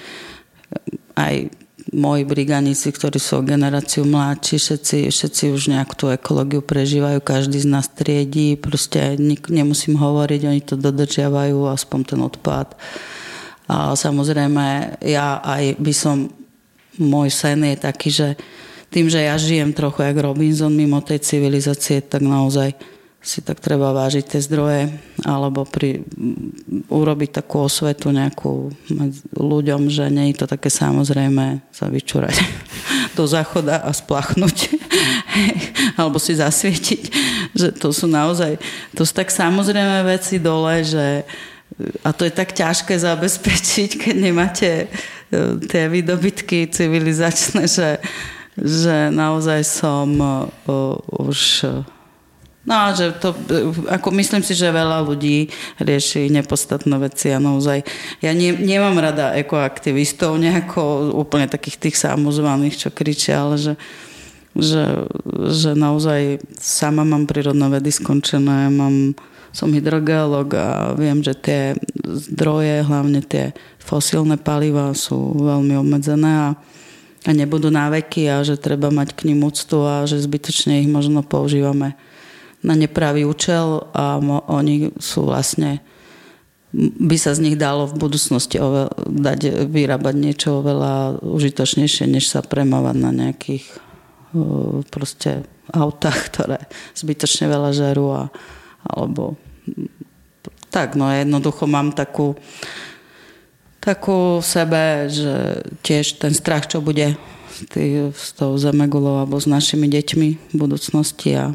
aj 1.12 1.52
moji 1.92 2.24
briganici, 2.24 2.88
ktorí 2.88 3.20
sú 3.20 3.44
generáciu 3.44 4.08
mladší, 4.08 4.56
všetci, 4.56 4.96
všetci 5.12 5.44
už 5.52 5.62
nejak 5.76 5.92
tú 5.92 6.08
ekológiu 6.08 6.64
prežívajú, 6.64 7.20
každý 7.20 7.60
z 7.60 7.68
nás 7.68 7.92
triedí, 7.92 8.56
proste 8.56 9.20
nik, 9.20 9.52
nemusím 9.52 10.00
hovoriť, 10.00 10.40
oni 10.48 10.62
to 10.64 10.80
dodržiavajú, 10.80 11.68
aspoň 11.68 12.00
ten 12.08 12.20
odpad. 12.24 12.72
A 13.68 13.92
samozrejme, 13.92 14.96
ja 15.04 15.44
aj 15.44 15.76
by 15.76 15.92
som, 15.92 16.32
môj 16.96 17.28
sen 17.28 17.60
je 17.68 17.76
taký, 17.76 18.08
že 18.08 18.28
tým, 18.88 19.10
že 19.10 19.26
ja 19.26 19.34
žijem 19.34 19.74
trochu 19.74 20.06
jak 20.06 20.16
Robinson 20.16 20.72
mimo 20.72 21.02
tej 21.02 21.20
civilizácie, 21.20 22.00
tak 22.00 22.22
naozaj 22.22 22.78
si 23.24 23.40
tak 23.40 23.56
treba 23.64 23.96
vážiť 23.96 24.36
tie 24.36 24.40
zdroje 24.44 24.92
alebo 25.24 25.64
pri, 25.64 26.04
urobiť 26.92 27.40
takú 27.40 27.64
osvetu 27.64 28.12
nejakú 28.12 28.68
ľuďom, 29.32 29.88
že 29.88 30.12
nie 30.12 30.28
je 30.30 30.44
to 30.44 30.46
také 30.52 30.68
samozrejme 30.68 31.64
sa 31.72 31.88
vyčúrať 31.88 32.36
do 33.16 33.24
záchoda 33.24 33.80
a 33.80 33.90
splachnúť 33.96 34.76
alebo 35.98 36.20
si 36.20 36.36
zasvietiť, 36.36 37.02
že 37.56 37.72
to 37.72 37.96
sú 37.96 38.04
naozaj, 38.04 38.60
to 38.92 39.08
sú 39.08 39.12
tak 39.16 39.32
samozrejme 39.32 40.04
veci 40.04 40.36
dole, 40.36 40.84
že 40.84 41.24
a 42.04 42.12
to 42.12 42.28
je 42.28 42.32
tak 42.36 42.52
ťažké 42.52 42.92
zabezpečiť, 43.00 43.90
keď 44.04 44.14
nemáte 44.20 44.70
e, 44.84 44.86
tie 45.64 45.88
výdobytky 45.88 46.68
civilizačné, 46.68 47.64
že, 47.72 48.04
že 48.54 49.08
naozaj 49.08 49.64
som 49.66 50.06
uh, 50.20 50.94
už 51.24 51.66
No, 52.64 52.96
že 52.96 53.12
to, 53.20 53.36
ako 53.92 54.08
myslím 54.16 54.40
si, 54.40 54.56
že 54.56 54.72
veľa 54.72 55.04
ľudí 55.04 55.52
rieši 55.76 56.32
nepodstatné 56.32 56.96
veci 56.96 57.28
a 57.28 57.36
naozaj, 57.36 57.84
ja 58.24 58.32
ne, 58.32 58.56
nemám 58.56 58.96
rada 58.96 59.36
ekoaktivistov, 59.36 60.40
nejako 60.40 61.12
úplne 61.12 61.44
takých 61.44 61.76
tých 61.76 61.96
samozvaných, 62.00 62.80
čo 62.80 62.88
kričia, 62.88 63.44
ale 63.44 63.60
že, 63.60 63.72
že, 64.56 65.04
že 65.52 65.76
naozaj 65.76 66.40
sama 66.56 67.04
mám 67.04 67.28
prírodné 67.28 67.68
vedy 67.68 67.92
skončené, 67.92 68.72
mám, 68.72 69.12
som 69.52 69.68
hydrogeolog 69.68 70.48
a 70.56 70.96
viem, 70.96 71.20
že 71.20 71.36
tie 71.36 71.60
zdroje, 72.00 72.80
hlavne 72.80 73.20
tie 73.20 73.52
fosílne 73.76 74.40
paliva 74.40 74.96
sú 74.96 75.36
veľmi 75.36 75.76
obmedzené 75.84 76.32
a, 76.32 76.56
a 77.28 77.30
nebudú 77.36 77.68
náveky 77.68 78.24
a 78.32 78.40
že 78.40 78.56
treba 78.56 78.88
mať 78.88 79.12
k 79.12 79.28
nim 79.28 79.44
úctu 79.44 79.84
a 79.84 80.08
že 80.08 80.16
zbytočne 80.16 80.80
ich 80.80 80.88
možno 80.88 81.20
používame 81.20 81.92
na 82.64 82.74
nepravý 82.74 83.28
účel 83.28 83.84
a 83.92 84.16
oni 84.48 84.96
sú 84.96 85.28
vlastne 85.28 85.84
by 86.74 87.14
sa 87.14 87.30
z 87.38 87.46
nich 87.46 87.54
dalo 87.60 87.86
v 87.86 87.94
budúcnosti 88.02 88.58
oveľ, 88.58 88.90
dať 89.06 89.70
vyrábať 89.70 90.14
niečo 90.18 90.58
oveľa 90.58 91.22
užitočnejšie, 91.22 92.10
než 92.10 92.26
sa 92.26 92.42
premávať 92.42 92.96
na 92.98 93.10
nejakých 93.14 93.62
proste 94.90 95.46
autách, 95.70 96.18
ktoré 96.34 96.58
zbytočne 96.98 97.46
veľa 97.46 97.70
žerú 97.70 98.10
a, 98.10 98.22
alebo 98.82 99.38
tak, 100.74 100.98
no 100.98 101.06
jednoducho 101.06 101.70
mám 101.70 101.94
takú 101.94 102.34
takú 103.78 104.40
v 104.40 104.46
sebe, 104.48 104.82
že 105.12 105.60
tiež 105.84 106.16
ten 106.16 106.32
strach, 106.32 106.64
čo 106.64 106.80
bude 106.80 107.20
tý, 107.68 108.10
s 108.16 108.32
tou 108.32 108.56
zemegulou 108.56 109.20
alebo 109.20 109.36
s 109.36 109.44
našimi 109.44 109.92
deťmi 109.92 110.28
v 110.50 110.54
budúcnosti 110.56 111.36
a 111.36 111.52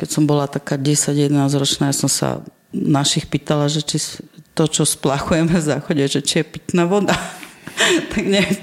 keď 0.00 0.08
som 0.08 0.24
bola 0.24 0.48
taká 0.48 0.80
10-11 0.80 1.28
ročná, 1.60 1.92
ja 1.92 1.96
som 2.00 2.08
sa 2.08 2.40
našich 2.72 3.28
pýtala, 3.28 3.68
že 3.68 3.84
či 3.84 4.24
to, 4.56 4.64
čo 4.64 4.88
splachujeme 4.88 5.52
v 5.52 5.60
záchode, 5.76 6.00
že 6.08 6.24
či 6.24 6.40
je 6.40 6.48
pitná 6.56 6.88
voda. 6.88 7.12
tak 8.16 8.24
neviem, 8.24 8.56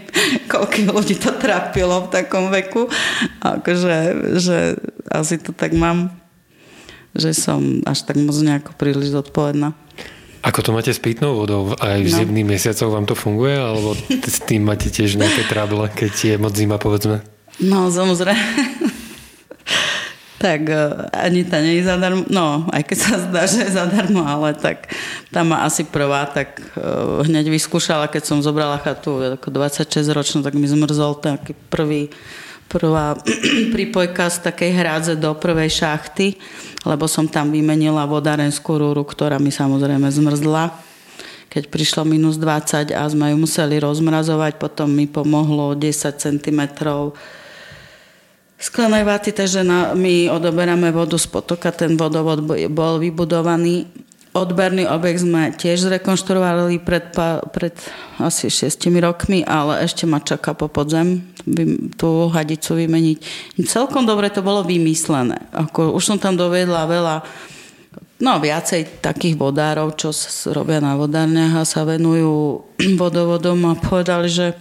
koľko 0.50 0.98
ľudí 0.98 1.14
to 1.22 1.38
trápilo 1.38 2.10
v 2.10 2.10
takom 2.10 2.50
veku. 2.50 2.90
Akože, 3.46 3.96
že 4.42 4.82
asi 5.06 5.38
to 5.38 5.54
tak 5.54 5.78
mám, 5.78 6.10
že 7.14 7.38
som 7.38 7.86
až 7.86 8.10
tak 8.10 8.18
moc 8.18 8.34
nejako 8.34 8.74
príliš 8.74 9.14
zodpovedná. 9.14 9.78
Ako 10.42 10.66
to 10.66 10.74
máte 10.74 10.90
s 10.90 11.02
pitnou 11.02 11.38
vodou? 11.38 11.78
Aj 11.78 12.02
v 12.02 12.10
no. 12.10 12.18
zimných 12.18 12.50
mesiacoch 12.58 12.90
vám 12.90 13.06
to 13.06 13.14
funguje? 13.14 13.54
Alebo 13.54 13.94
s 14.26 14.42
tým 14.42 14.66
máte 14.66 14.90
tiež 14.90 15.22
nejaké 15.22 15.46
trable, 15.46 15.86
keď 15.94 16.14
je 16.18 16.36
moc 16.42 16.58
zima, 16.58 16.82
povedzme? 16.82 17.22
No, 17.62 17.94
samozrejme 17.94 18.97
tak 20.38 20.70
e, 20.70 20.78
ani 21.18 21.42
tá 21.42 21.58
nie 21.66 21.82
je 21.82 21.90
zadarmo, 21.90 22.24
no 22.30 22.70
aj 22.70 22.86
keď 22.86 22.98
sa 22.98 23.14
zdá, 23.18 23.42
že 23.50 23.66
je 23.66 23.72
zadarmo, 23.74 24.22
ale 24.22 24.54
tak 24.54 24.94
tam 25.34 25.50
ma 25.50 25.66
asi 25.66 25.82
prvá, 25.82 26.30
tak 26.30 26.62
uh, 26.78 27.26
hneď 27.26 27.50
vyskúšala, 27.50 28.06
keď 28.06 28.24
som 28.24 28.46
zobrala 28.46 28.78
chatu 28.78 29.38
ako 29.38 29.50
26 29.50 30.14
ročnú, 30.14 30.40
tak 30.46 30.54
mi 30.54 30.70
zmrzol 30.70 31.18
taký 31.18 31.58
prvý 31.74 32.14
prvá 32.70 33.18
prípojka 33.76 34.30
z 34.30 34.38
takej 34.46 34.72
hrádze 34.78 35.14
do 35.18 35.34
prvej 35.34 35.74
šachty, 35.74 36.38
lebo 36.86 37.10
som 37.10 37.26
tam 37.26 37.50
vymenila 37.50 38.06
vodárenskú 38.06 38.78
rúru, 38.78 39.02
ktorá 39.08 39.42
mi 39.42 39.50
samozrejme 39.50 40.06
zmrzla. 40.06 40.76
Keď 41.48 41.72
prišlo 41.72 42.04
minus 42.04 42.36
20 42.38 42.92
a 42.92 43.04
sme 43.08 43.32
ju 43.34 43.38
museli 43.40 43.80
rozmrazovať, 43.80 44.60
potom 44.60 44.92
mi 44.92 45.08
pomohlo 45.08 45.74
10 45.74 46.20
cm 46.20 46.62
sklenej 48.58 49.06
vaty, 49.06 49.32
takže 49.32 49.62
na, 49.62 49.94
my 49.94 50.34
odoberáme 50.34 50.90
vodu 50.90 51.16
z 51.18 51.30
potoka, 51.30 51.70
ten 51.70 51.94
vodovod 51.94 52.46
bol 52.74 52.98
vybudovaný. 52.98 53.86
Odberný 54.38 54.86
objekt 54.86 55.26
sme 55.26 55.50
tiež 55.50 55.90
zrekonštruovali 55.90 56.78
pred, 56.86 57.10
pred 57.50 57.74
asi 58.22 58.54
6 58.54 58.86
rokmi, 59.02 59.42
ale 59.42 59.82
ešte 59.82 60.06
ma 60.06 60.22
čaká 60.22 60.54
po 60.54 60.70
podzem 60.70 61.26
tú 61.98 62.30
hadicu 62.30 62.78
vymeniť. 62.78 63.18
Celkom 63.66 64.06
dobre 64.06 64.30
to 64.30 64.46
bolo 64.46 64.62
vymyslené. 64.62 65.42
Ako, 65.58 65.90
už 65.98 66.04
som 66.06 66.18
tam 66.22 66.38
dovedla 66.38 66.86
veľa 66.86 67.16
No 68.18 68.42
viacej 68.42 68.98
takých 69.06 69.38
vodárov, 69.38 69.94
čo 69.94 70.10
robia 70.50 70.82
na 70.82 70.98
vodárniach 70.98 71.62
a 71.62 71.70
sa 71.70 71.86
venujú 71.86 72.66
vodovodom 73.02 73.62
a 73.70 73.78
povedali, 73.78 74.26
že 74.26 74.58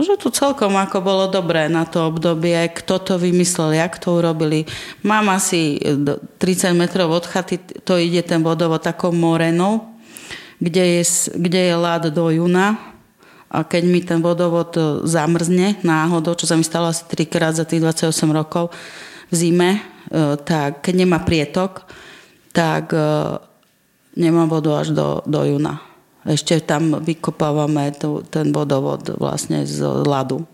že 0.00 0.16
to 0.16 0.32
celkom 0.32 0.72
ako 0.80 1.04
bolo 1.04 1.24
dobré 1.28 1.68
na 1.68 1.84
to 1.84 2.08
obdobie, 2.08 2.56
kto 2.72 2.96
to 2.96 3.14
vymyslel, 3.20 3.76
jak 3.76 4.00
to 4.00 4.16
urobili. 4.16 4.64
Mám 5.04 5.28
asi 5.28 5.76
30 6.40 6.72
metrov 6.72 7.12
od 7.12 7.28
chaty, 7.28 7.60
to 7.84 8.00
ide 8.00 8.24
ten 8.24 8.40
vodovod 8.40 8.80
takou 8.80 9.12
morenou, 9.12 9.92
kde 10.56 11.00
je, 11.00 11.02
kde 11.36 11.60
je 11.68 11.74
lád 11.76 12.08
do 12.08 12.32
juna 12.32 12.92
a 13.52 13.68
keď 13.68 13.82
mi 13.84 14.00
ten 14.00 14.24
vodovod 14.24 14.72
e, 14.80 14.82
zamrzne 15.04 15.76
náhodou, 15.84 16.32
čo 16.32 16.48
sa 16.48 16.56
mi 16.56 16.64
stalo 16.64 16.88
asi 16.88 17.04
trikrát 17.04 17.52
za 17.52 17.68
tých 17.68 17.84
28 17.84 18.32
rokov 18.32 18.72
v 19.28 19.34
zime, 19.36 19.70
e, 19.76 19.80
tak 20.40 20.80
keď 20.80 20.94
nemá 21.04 21.20
prietok, 21.20 21.84
tak 22.56 22.96
e, 22.96 23.04
nemám 24.16 24.48
vodu 24.48 24.80
až 24.80 24.96
do, 24.96 25.20
do 25.28 25.44
juna. 25.44 25.91
Ešte 26.22 26.62
tam 26.62 27.02
vykopávame 27.02 27.90
tu, 27.98 28.22
ten 28.30 28.54
vodovod 28.54 29.18
vlastne 29.18 29.66
z 29.66 29.82
ľadu. 29.82 30.46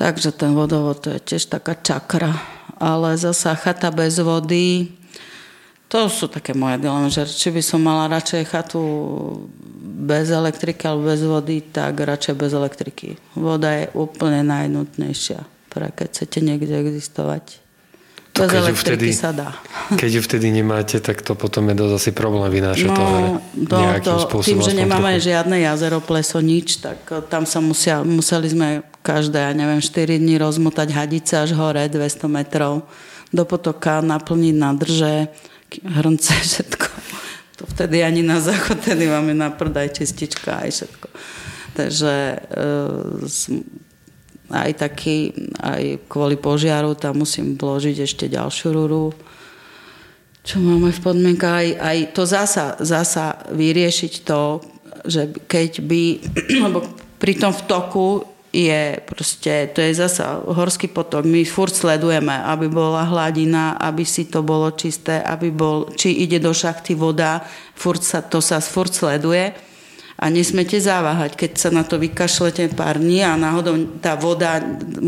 Takže 0.00 0.32
ten 0.32 0.56
vodovod 0.56 1.04
to 1.04 1.08
je 1.12 1.20
tiež 1.20 1.52
taká 1.52 1.76
čakra. 1.76 2.32
Ale 2.80 3.20
zasa 3.20 3.52
chata 3.52 3.92
bez 3.92 4.16
vody, 4.16 4.88
to 5.90 6.06
sú 6.06 6.30
také 6.30 6.54
moje 6.54 6.78
dilemy, 6.78 7.10
že 7.10 7.26
či 7.26 7.50
by 7.50 7.58
som 7.58 7.82
mala 7.82 8.06
radšej 8.06 8.46
chatu 8.46 8.80
bez 10.06 10.30
elektriky 10.30 10.86
alebo 10.86 11.10
bez 11.10 11.20
vody, 11.26 11.66
tak 11.66 11.98
radšej 11.98 12.34
bez 12.38 12.54
elektriky. 12.54 13.18
Voda 13.34 13.74
je 13.74 13.90
úplne 13.98 14.46
najnutnejšia, 14.46 15.42
pre 15.66 15.90
keď 15.90 16.06
chcete 16.14 16.38
niekde 16.46 16.78
existovať. 16.78 17.58
To 18.40 18.48
Bez 18.48 18.72
keď 18.72 18.76
vtedy, 18.76 19.06
sa 19.12 19.30
dá. 19.36 19.52
Keď 20.00 20.10
ju 20.16 20.20
vtedy 20.24 20.48
nemáte, 20.48 20.96
tak 21.04 21.20
to 21.20 21.36
potom 21.36 21.68
je 21.68 21.74
dosť 21.76 21.94
asi 22.00 22.10
problém 22.16 22.48
vynášať 22.48 22.88
no, 22.88 22.96
to, 23.68 23.76
nejakým 23.76 24.16
to, 24.16 24.24
spôsobom. 24.24 24.48
Tým, 24.48 24.60
že 24.64 24.72
nemáme 24.72 25.20
trochu. 25.20 25.28
žiadne 25.28 25.56
jazero, 25.60 26.00
pleso, 26.00 26.40
nič, 26.40 26.80
tak 26.80 27.04
eh, 27.12 27.20
tam 27.28 27.44
sa 27.44 27.60
musia, 27.60 28.00
museli 28.00 28.48
sme 28.48 28.68
každé, 29.04 29.36
ja 29.36 29.52
neviem, 29.52 29.84
4 29.84 30.16
dní 30.16 30.40
rozmotať 30.40 30.88
hadice 30.96 31.36
až 31.36 31.52
hore, 31.52 31.84
200 31.84 32.28
metrov 32.32 32.88
do 33.28 33.44
potoka, 33.44 34.00
naplniť 34.00 34.54
nádrže, 34.56 35.14
hrnce, 35.84 36.32
všetko. 36.48 36.88
To 37.60 37.68
vtedy 37.68 38.00
ani 38.00 38.24
na 38.24 38.40
záchod, 38.40 38.80
tedy 38.80 39.04
máme 39.04 39.36
na 39.36 39.52
prdaj 39.52 40.00
čistička 40.00 40.64
aj 40.64 40.80
všetko. 40.80 41.08
Takže 41.76 42.14
e, 42.32 42.38
aj 44.50 44.70
taký, 44.82 45.32
aj 45.62 46.04
kvôli 46.10 46.34
požiaru 46.34 46.98
tam 46.98 47.22
musím 47.22 47.54
vložiť 47.54 47.96
ešte 48.02 48.26
ďalšiu 48.26 48.68
rúru. 48.74 49.14
Čo 50.42 50.58
máme 50.58 50.90
v 50.90 51.00
podmienkach, 51.00 51.54
aj, 51.62 51.68
aj 51.78 51.98
to 52.16 52.22
zasa, 52.26 52.66
zasa 52.82 53.46
vyriešiť 53.54 54.12
to, 54.26 54.64
že 55.06 55.30
keď 55.46 55.70
by, 55.84 56.02
lebo 56.66 56.78
pri 57.20 57.38
tom 57.38 57.52
vtoku 57.54 58.26
je 58.50 58.98
proste, 59.06 59.70
to 59.70 59.78
je 59.78 59.94
zasa 59.94 60.42
horský 60.42 60.90
potok, 60.90 61.22
my 61.22 61.46
furt 61.46 61.70
sledujeme, 61.70 62.34
aby 62.34 62.66
bola 62.66 63.06
hladina, 63.06 63.78
aby 63.78 64.02
si 64.02 64.26
to 64.26 64.42
bolo 64.42 64.74
čisté, 64.74 65.22
aby 65.22 65.54
bol, 65.54 65.94
či 65.94 66.26
ide 66.26 66.42
do 66.42 66.50
šachty 66.50 66.98
voda, 66.98 67.46
furt 67.78 68.02
sa, 68.02 68.26
to 68.26 68.42
sa 68.42 68.58
furt 68.58 68.90
sleduje 68.90 69.69
a 70.20 70.28
nesmete 70.28 70.76
zaváhať, 70.76 71.32
keď 71.32 71.50
sa 71.56 71.72
na 71.72 71.80
to 71.80 71.96
vykašlete 71.96 72.76
pár 72.76 73.00
dní 73.00 73.24
a 73.24 73.40
náhodou 73.40 73.88
tá 74.04 74.20
voda 74.20 74.60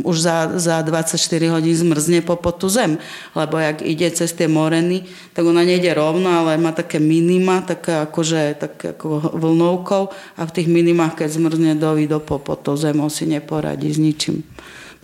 už 0.09 0.25
za, 0.25 0.57
za 0.57 0.81
24 0.81 1.21
hodín 1.53 1.77
zmrzne 1.77 2.25
po 2.25 2.41
potu 2.41 2.73
zem. 2.73 2.97
Lebo 3.37 3.61
ak 3.61 3.85
ide 3.85 4.09
cez 4.09 4.33
tie 4.33 4.49
moreny, 4.49 5.05
tak 5.37 5.45
ona 5.45 5.61
nejde 5.69 5.93
rovno, 5.93 6.33
ale 6.33 6.57
má 6.57 6.73
také 6.73 6.97
minima, 6.97 7.61
také 7.61 8.09
akože 8.09 8.57
také 8.57 8.97
ako 8.97 9.37
vlnovkou 9.37 10.03
a 10.41 10.43
v 10.49 10.55
tých 10.57 10.73
minimách, 10.73 11.21
keď 11.21 11.29
zmrzne 11.37 11.73
do 11.77 11.93
do 11.93 12.19
po 12.25 12.41
potu 12.41 12.73
zem, 12.81 12.97
on 12.97 13.13
si 13.13 13.29
neporadí 13.29 13.93
s 13.93 14.01
ničím. 14.01 14.41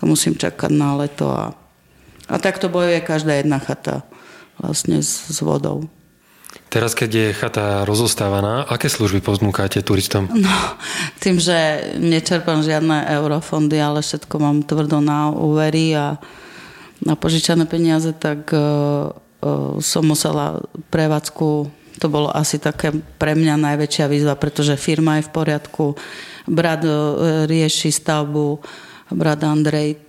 To 0.00 0.08
musím 0.08 0.40
čakať 0.40 0.72
na 0.72 0.96
leto 0.96 1.28
a, 1.28 1.52
a 2.32 2.34
takto 2.40 2.72
bojuje 2.72 3.04
každá 3.04 3.36
jedna 3.36 3.60
chata 3.60 4.08
vlastne 4.56 5.04
s, 5.04 5.28
s 5.28 5.44
vodou. 5.44 5.84
Teraz, 6.68 6.92
keď 6.92 7.10
je 7.10 7.28
chata 7.32 7.88
rozostávaná, 7.88 8.68
aké 8.68 8.92
služby 8.92 9.24
ponúkate 9.24 9.80
turistom? 9.80 10.28
No, 10.28 10.52
tým, 11.24 11.40
že 11.40 11.56
nečerpám 11.96 12.60
žiadne 12.60 13.08
eurofondy, 13.08 13.80
ale 13.80 14.04
všetko 14.04 14.34
mám 14.36 14.60
tvrdo 14.68 15.00
na 15.00 15.32
úvery 15.32 15.96
a 15.96 16.20
na 17.00 17.14
požičané 17.16 17.64
peniaze, 17.64 18.12
tak 18.12 18.52
uh, 18.52 19.08
uh, 19.08 19.80
som 19.80 20.04
musela 20.04 20.60
prevádzku 20.92 21.78
to 21.98 22.06
bolo 22.06 22.30
asi 22.30 22.62
také 22.62 22.94
pre 23.18 23.34
mňa 23.34 23.58
najväčšia 23.58 24.06
výzva, 24.06 24.38
pretože 24.38 24.78
firma 24.78 25.18
je 25.18 25.26
v 25.26 25.34
poriadku, 25.34 25.98
brat 26.46 26.86
uh, 26.86 27.42
rieši 27.50 27.90
stavbu, 27.90 28.62
brat 29.12 29.40
Andrej, 29.44 30.00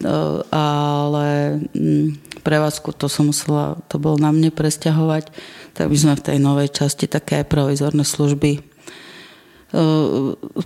ale 0.51 1.27
mm, 1.71 2.41
prevádzku 2.43 2.95
to 2.95 3.07
som 3.07 3.31
musela, 3.31 3.79
to 3.87 3.95
bolo 4.01 4.19
na 4.19 4.31
mne 4.31 4.51
presťahovať 4.51 5.31
tak 5.79 5.87
by 5.87 5.95
sme 5.95 6.19
v 6.19 6.25
tej 6.27 6.37
novej 6.43 6.75
časti 6.75 7.07
také 7.07 7.47
provizorné 7.47 8.03
služby 8.03 8.59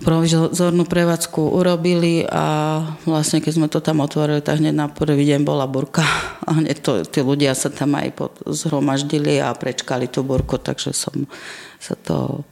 provizornú 0.00 0.88
prevádzku 0.88 1.60
urobili 1.60 2.24
a 2.24 2.80
vlastne 3.04 3.44
keď 3.44 3.52
sme 3.52 3.68
to 3.68 3.84
tam 3.84 4.00
otvorili, 4.00 4.40
tak 4.40 4.64
hneď 4.64 4.72
na 4.72 4.88
prvý 4.88 5.28
deň 5.28 5.44
bola 5.44 5.68
burka 5.68 6.00
a 6.40 6.56
hneď 6.56 6.80
to, 6.80 6.92
tí 7.04 7.20
ľudia 7.20 7.52
sa 7.52 7.68
tam 7.68 8.00
aj 8.00 8.08
pod, 8.16 8.32
zhromaždili 8.48 9.44
a 9.44 9.52
prečkali 9.52 10.08
tú 10.08 10.24
burku, 10.24 10.56
takže 10.56 10.96
som 10.96 11.28
sa 11.76 12.00
to 12.00 12.48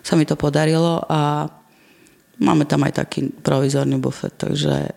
sa 0.00 0.16
mi 0.16 0.24
to 0.24 0.40
podarilo 0.40 1.04
a 1.04 1.52
máme 2.40 2.64
tam 2.64 2.82
aj 2.88 3.04
taký 3.04 3.28
provizorný 3.30 4.00
bufet, 4.00 4.34
takže 4.34 4.90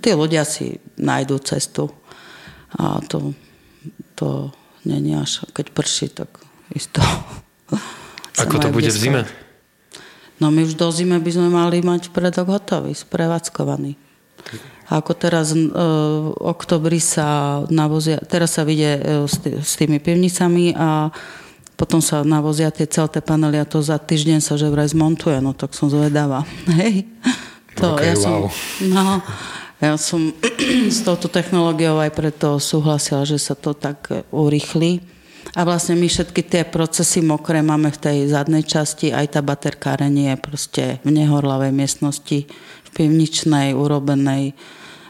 tí 0.00 0.10
ľudia 0.16 0.42
si 0.48 0.80
nájdú 0.96 1.38
cestu 1.44 1.92
a 2.74 2.98
to, 3.04 3.36
to 4.16 4.50
není 4.88 5.14
až 5.14 5.46
keď 5.52 5.66
prší, 5.70 6.08
tak 6.10 6.28
isto. 6.72 7.00
Ako 8.42 8.58
to 8.58 8.68
bude 8.74 8.90
v 8.90 8.98
zime? 8.98 9.22
No 10.42 10.50
my 10.50 10.66
už 10.66 10.74
do 10.74 10.90
zime 10.90 11.22
by 11.22 11.30
sme 11.30 11.46
mali 11.46 11.78
mať 11.78 12.10
predok 12.10 12.50
hotový, 12.50 12.90
sprevádzkovaný. 12.90 13.94
A 14.90 15.00
ako 15.00 15.16
teraz 15.16 15.54
e, 15.54 15.64
v 15.64 16.28
oktobri 16.36 17.00
sa 17.00 17.62
navozia, 17.72 18.20
teraz 18.20 18.58
sa 18.58 18.66
vidie 18.66 19.00
e, 19.00 19.24
s 19.64 19.72
tými 19.78 20.02
pivnicami 20.02 20.76
a 20.76 21.08
potom 21.74 21.98
sa 21.98 22.22
navozia 22.22 22.70
tie 22.70 22.86
celé 22.86 23.18
panely 23.18 23.58
a 23.58 23.66
to 23.66 23.82
za 23.82 23.98
týždeň 23.98 24.38
sa 24.38 24.54
že 24.54 24.70
vraj 24.70 24.90
zmontuje, 24.90 25.38
no 25.42 25.50
tak 25.54 25.74
som 25.74 25.90
zvedavá. 25.90 26.46
Hej. 26.78 27.06
To, 27.74 27.98
okay, 27.98 28.14
ja 28.14 28.14
wow. 28.14 28.22
som, 28.22 28.34
no, 28.94 29.06
ja 29.82 29.92
som 29.98 30.20
s 30.94 31.02
touto 31.02 31.26
technológiou 31.26 31.98
aj 31.98 32.14
preto 32.14 32.62
súhlasila, 32.62 33.26
že 33.26 33.42
sa 33.42 33.58
to 33.58 33.74
tak 33.74 34.06
urýchli. 34.30 35.02
A 35.54 35.62
vlastne 35.62 35.94
my 35.94 36.08
všetky 36.08 36.40
tie 36.46 36.62
procesy 36.64 37.20
mokré 37.20 37.60
máme 37.60 37.92
v 37.92 38.00
tej 38.00 38.18
zadnej 38.32 38.64
časti, 38.64 39.12
aj 39.12 39.38
tá 39.38 39.40
baterkárenie 39.44 40.34
je 40.34 40.38
proste 40.40 40.84
v 41.04 41.10
nehorlavej 41.12 41.70
miestnosti, 41.70 42.48
v 42.50 42.88
pivničnej, 42.90 43.76
urobenej. 43.76 44.56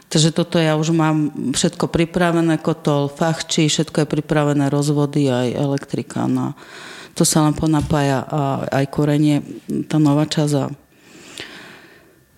Takže 0.09 0.29
toto 0.31 0.61
ja 0.61 0.77
už 0.77 0.93
mám 0.93 1.33
všetko 1.53 1.89
pripravené, 1.89 2.61
kotol, 2.61 3.09
fachči, 3.09 3.67
všetko 3.67 4.05
je 4.05 4.07
pripravené, 4.07 4.69
rozvody, 4.69 5.27
aj 5.27 5.57
elektrika. 5.57 6.29
Na, 6.29 6.53
to 7.17 7.25
sa 7.25 7.41
len 7.43 7.57
ponapája 7.57 8.21
a 8.21 8.41
aj 8.69 8.85
korenie, 8.93 9.41
tá 9.89 9.97
nová 9.97 10.29
časť 10.29 10.85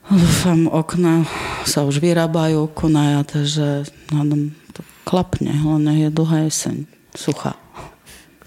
Dúfam, 0.08 0.72
okna 0.72 1.28
sa 1.68 1.84
už 1.84 2.00
vyrábajú, 2.00 2.72
konaja, 2.72 3.28
takže 3.28 3.84
hádam, 4.08 4.56
to 4.72 4.80
klapne, 5.04 5.52
len 5.52 5.84
je 6.00 6.08
dlhá 6.08 6.48
jeseň, 6.48 6.88
suchá. 7.12 7.60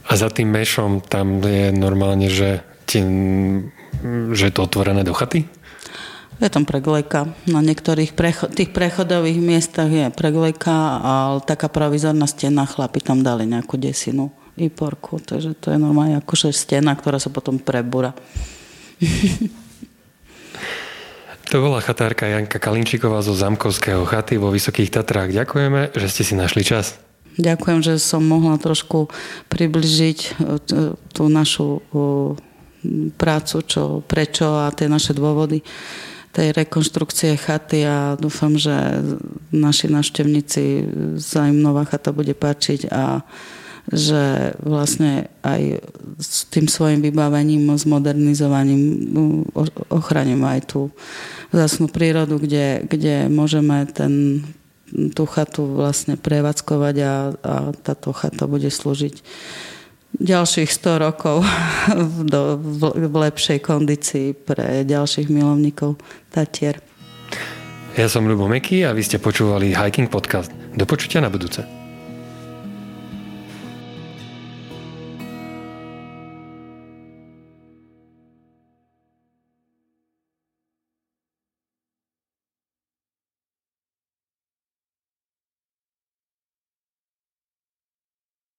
A 0.08 0.16
za 0.16 0.32
tým 0.32 0.48
mešom 0.48 1.04
tam 1.04 1.44
je 1.44 1.68
normálne, 1.68 2.32
že, 2.32 2.64
ti, 2.88 3.04
že 4.32 4.42
je 4.48 4.52
to 4.56 4.64
otvorené 4.64 5.04
do 5.04 5.12
chaty? 5.12 5.44
Je 6.40 6.48
tam 6.48 6.64
preglejka. 6.64 7.36
Na 7.44 7.60
niektorých 7.60 8.16
precho- 8.16 8.48
tých 8.48 8.72
prechodových 8.72 9.36
miestach 9.36 9.92
je 9.92 10.08
preglejka, 10.08 10.72
ale 11.04 11.44
taká 11.44 11.68
provizorná 11.68 12.24
stena, 12.24 12.64
chlapi 12.64 13.04
tam 13.04 13.20
dali 13.20 13.44
nejakú 13.44 13.76
desinu 13.76 14.32
i 14.56 14.72
porku, 14.72 15.20
takže 15.20 15.52
to 15.56 15.72
je 15.72 15.78
normálne 15.78 16.16
akože 16.20 16.52
stena, 16.52 16.96
ktorá 16.96 17.20
sa 17.20 17.28
potom 17.28 17.60
prebúra. 17.60 18.16
To 21.50 21.58
bola 21.58 21.82
chatárka 21.82 22.30
Janka 22.30 22.62
Kalinčíková 22.62 23.26
zo 23.26 23.34
Zamkovského 23.34 24.06
chaty 24.06 24.38
vo 24.38 24.54
Vysokých 24.54 24.94
Tatrách. 24.94 25.34
Ďakujeme, 25.34 25.90
že 25.98 26.06
ste 26.06 26.22
si 26.22 26.38
našli 26.38 26.62
čas. 26.62 27.02
Ďakujem, 27.42 27.82
že 27.82 27.98
som 27.98 28.22
mohla 28.22 28.54
trošku 28.54 29.10
približiť 29.50 30.18
e, 30.22 30.30
tú 30.94 31.22
našu 31.26 31.82
prácu, 33.18 33.56
čo, 33.66 33.82
prečo 34.06 34.62
a 34.62 34.70
tie 34.70 34.86
naše 34.86 35.10
dôvody 35.10 35.66
tej 36.30 36.54
rekonštrukcie 36.54 37.34
chaty 37.34 37.82
a 37.82 38.14
dúfam, 38.14 38.54
že 38.54 38.72
naši 39.50 39.90
návštevníci 39.90 40.62
sa 41.18 41.50
im 41.50 41.58
nová 41.58 41.82
chata 41.82 42.14
bude 42.14 42.38
páčiť 42.38 42.86
a 42.90 43.26
že 43.90 44.54
vlastne 44.62 45.26
aj 45.42 45.82
s 46.22 46.46
tým 46.46 46.70
svojim 46.70 47.02
vybavením, 47.02 47.74
s 47.74 47.82
modernizovaním 47.82 49.10
ochraním 49.90 50.46
aj 50.46 50.70
tú 50.70 50.94
zásnu 51.50 51.90
prírodu, 51.90 52.38
kde, 52.38 52.86
kde 52.86 53.26
môžeme 53.26 53.82
ten, 53.90 54.46
tú 55.16 55.26
chatu 55.26 55.66
vlastne 55.66 56.14
prevádzkovať 56.14 56.96
a, 57.02 57.14
a 57.42 57.54
táto 57.74 58.14
chata 58.14 58.46
bude 58.46 58.70
slúžiť 58.70 59.26
ďalších 60.18 60.70
100 60.70 61.06
rokov 61.06 61.46
do, 62.26 62.58
v, 62.58 62.82
v 63.06 63.14
lepšej 63.30 63.58
kondícii 63.62 64.34
pre 64.34 64.82
ďalších 64.82 65.30
milovníkov 65.30 66.00
Tatier. 66.32 66.82
Ja 67.98 68.06
som 68.06 68.26
Ľubo 68.26 68.46
Meky 68.46 68.86
a 68.86 68.94
vy 68.94 69.02
ste 69.02 69.18
počúvali 69.18 69.74
Hiking 69.74 70.10
Podcast. 70.10 70.50
Do 70.74 70.86
počutia 70.86 71.18
na 71.18 71.30
budúce. 71.30 71.79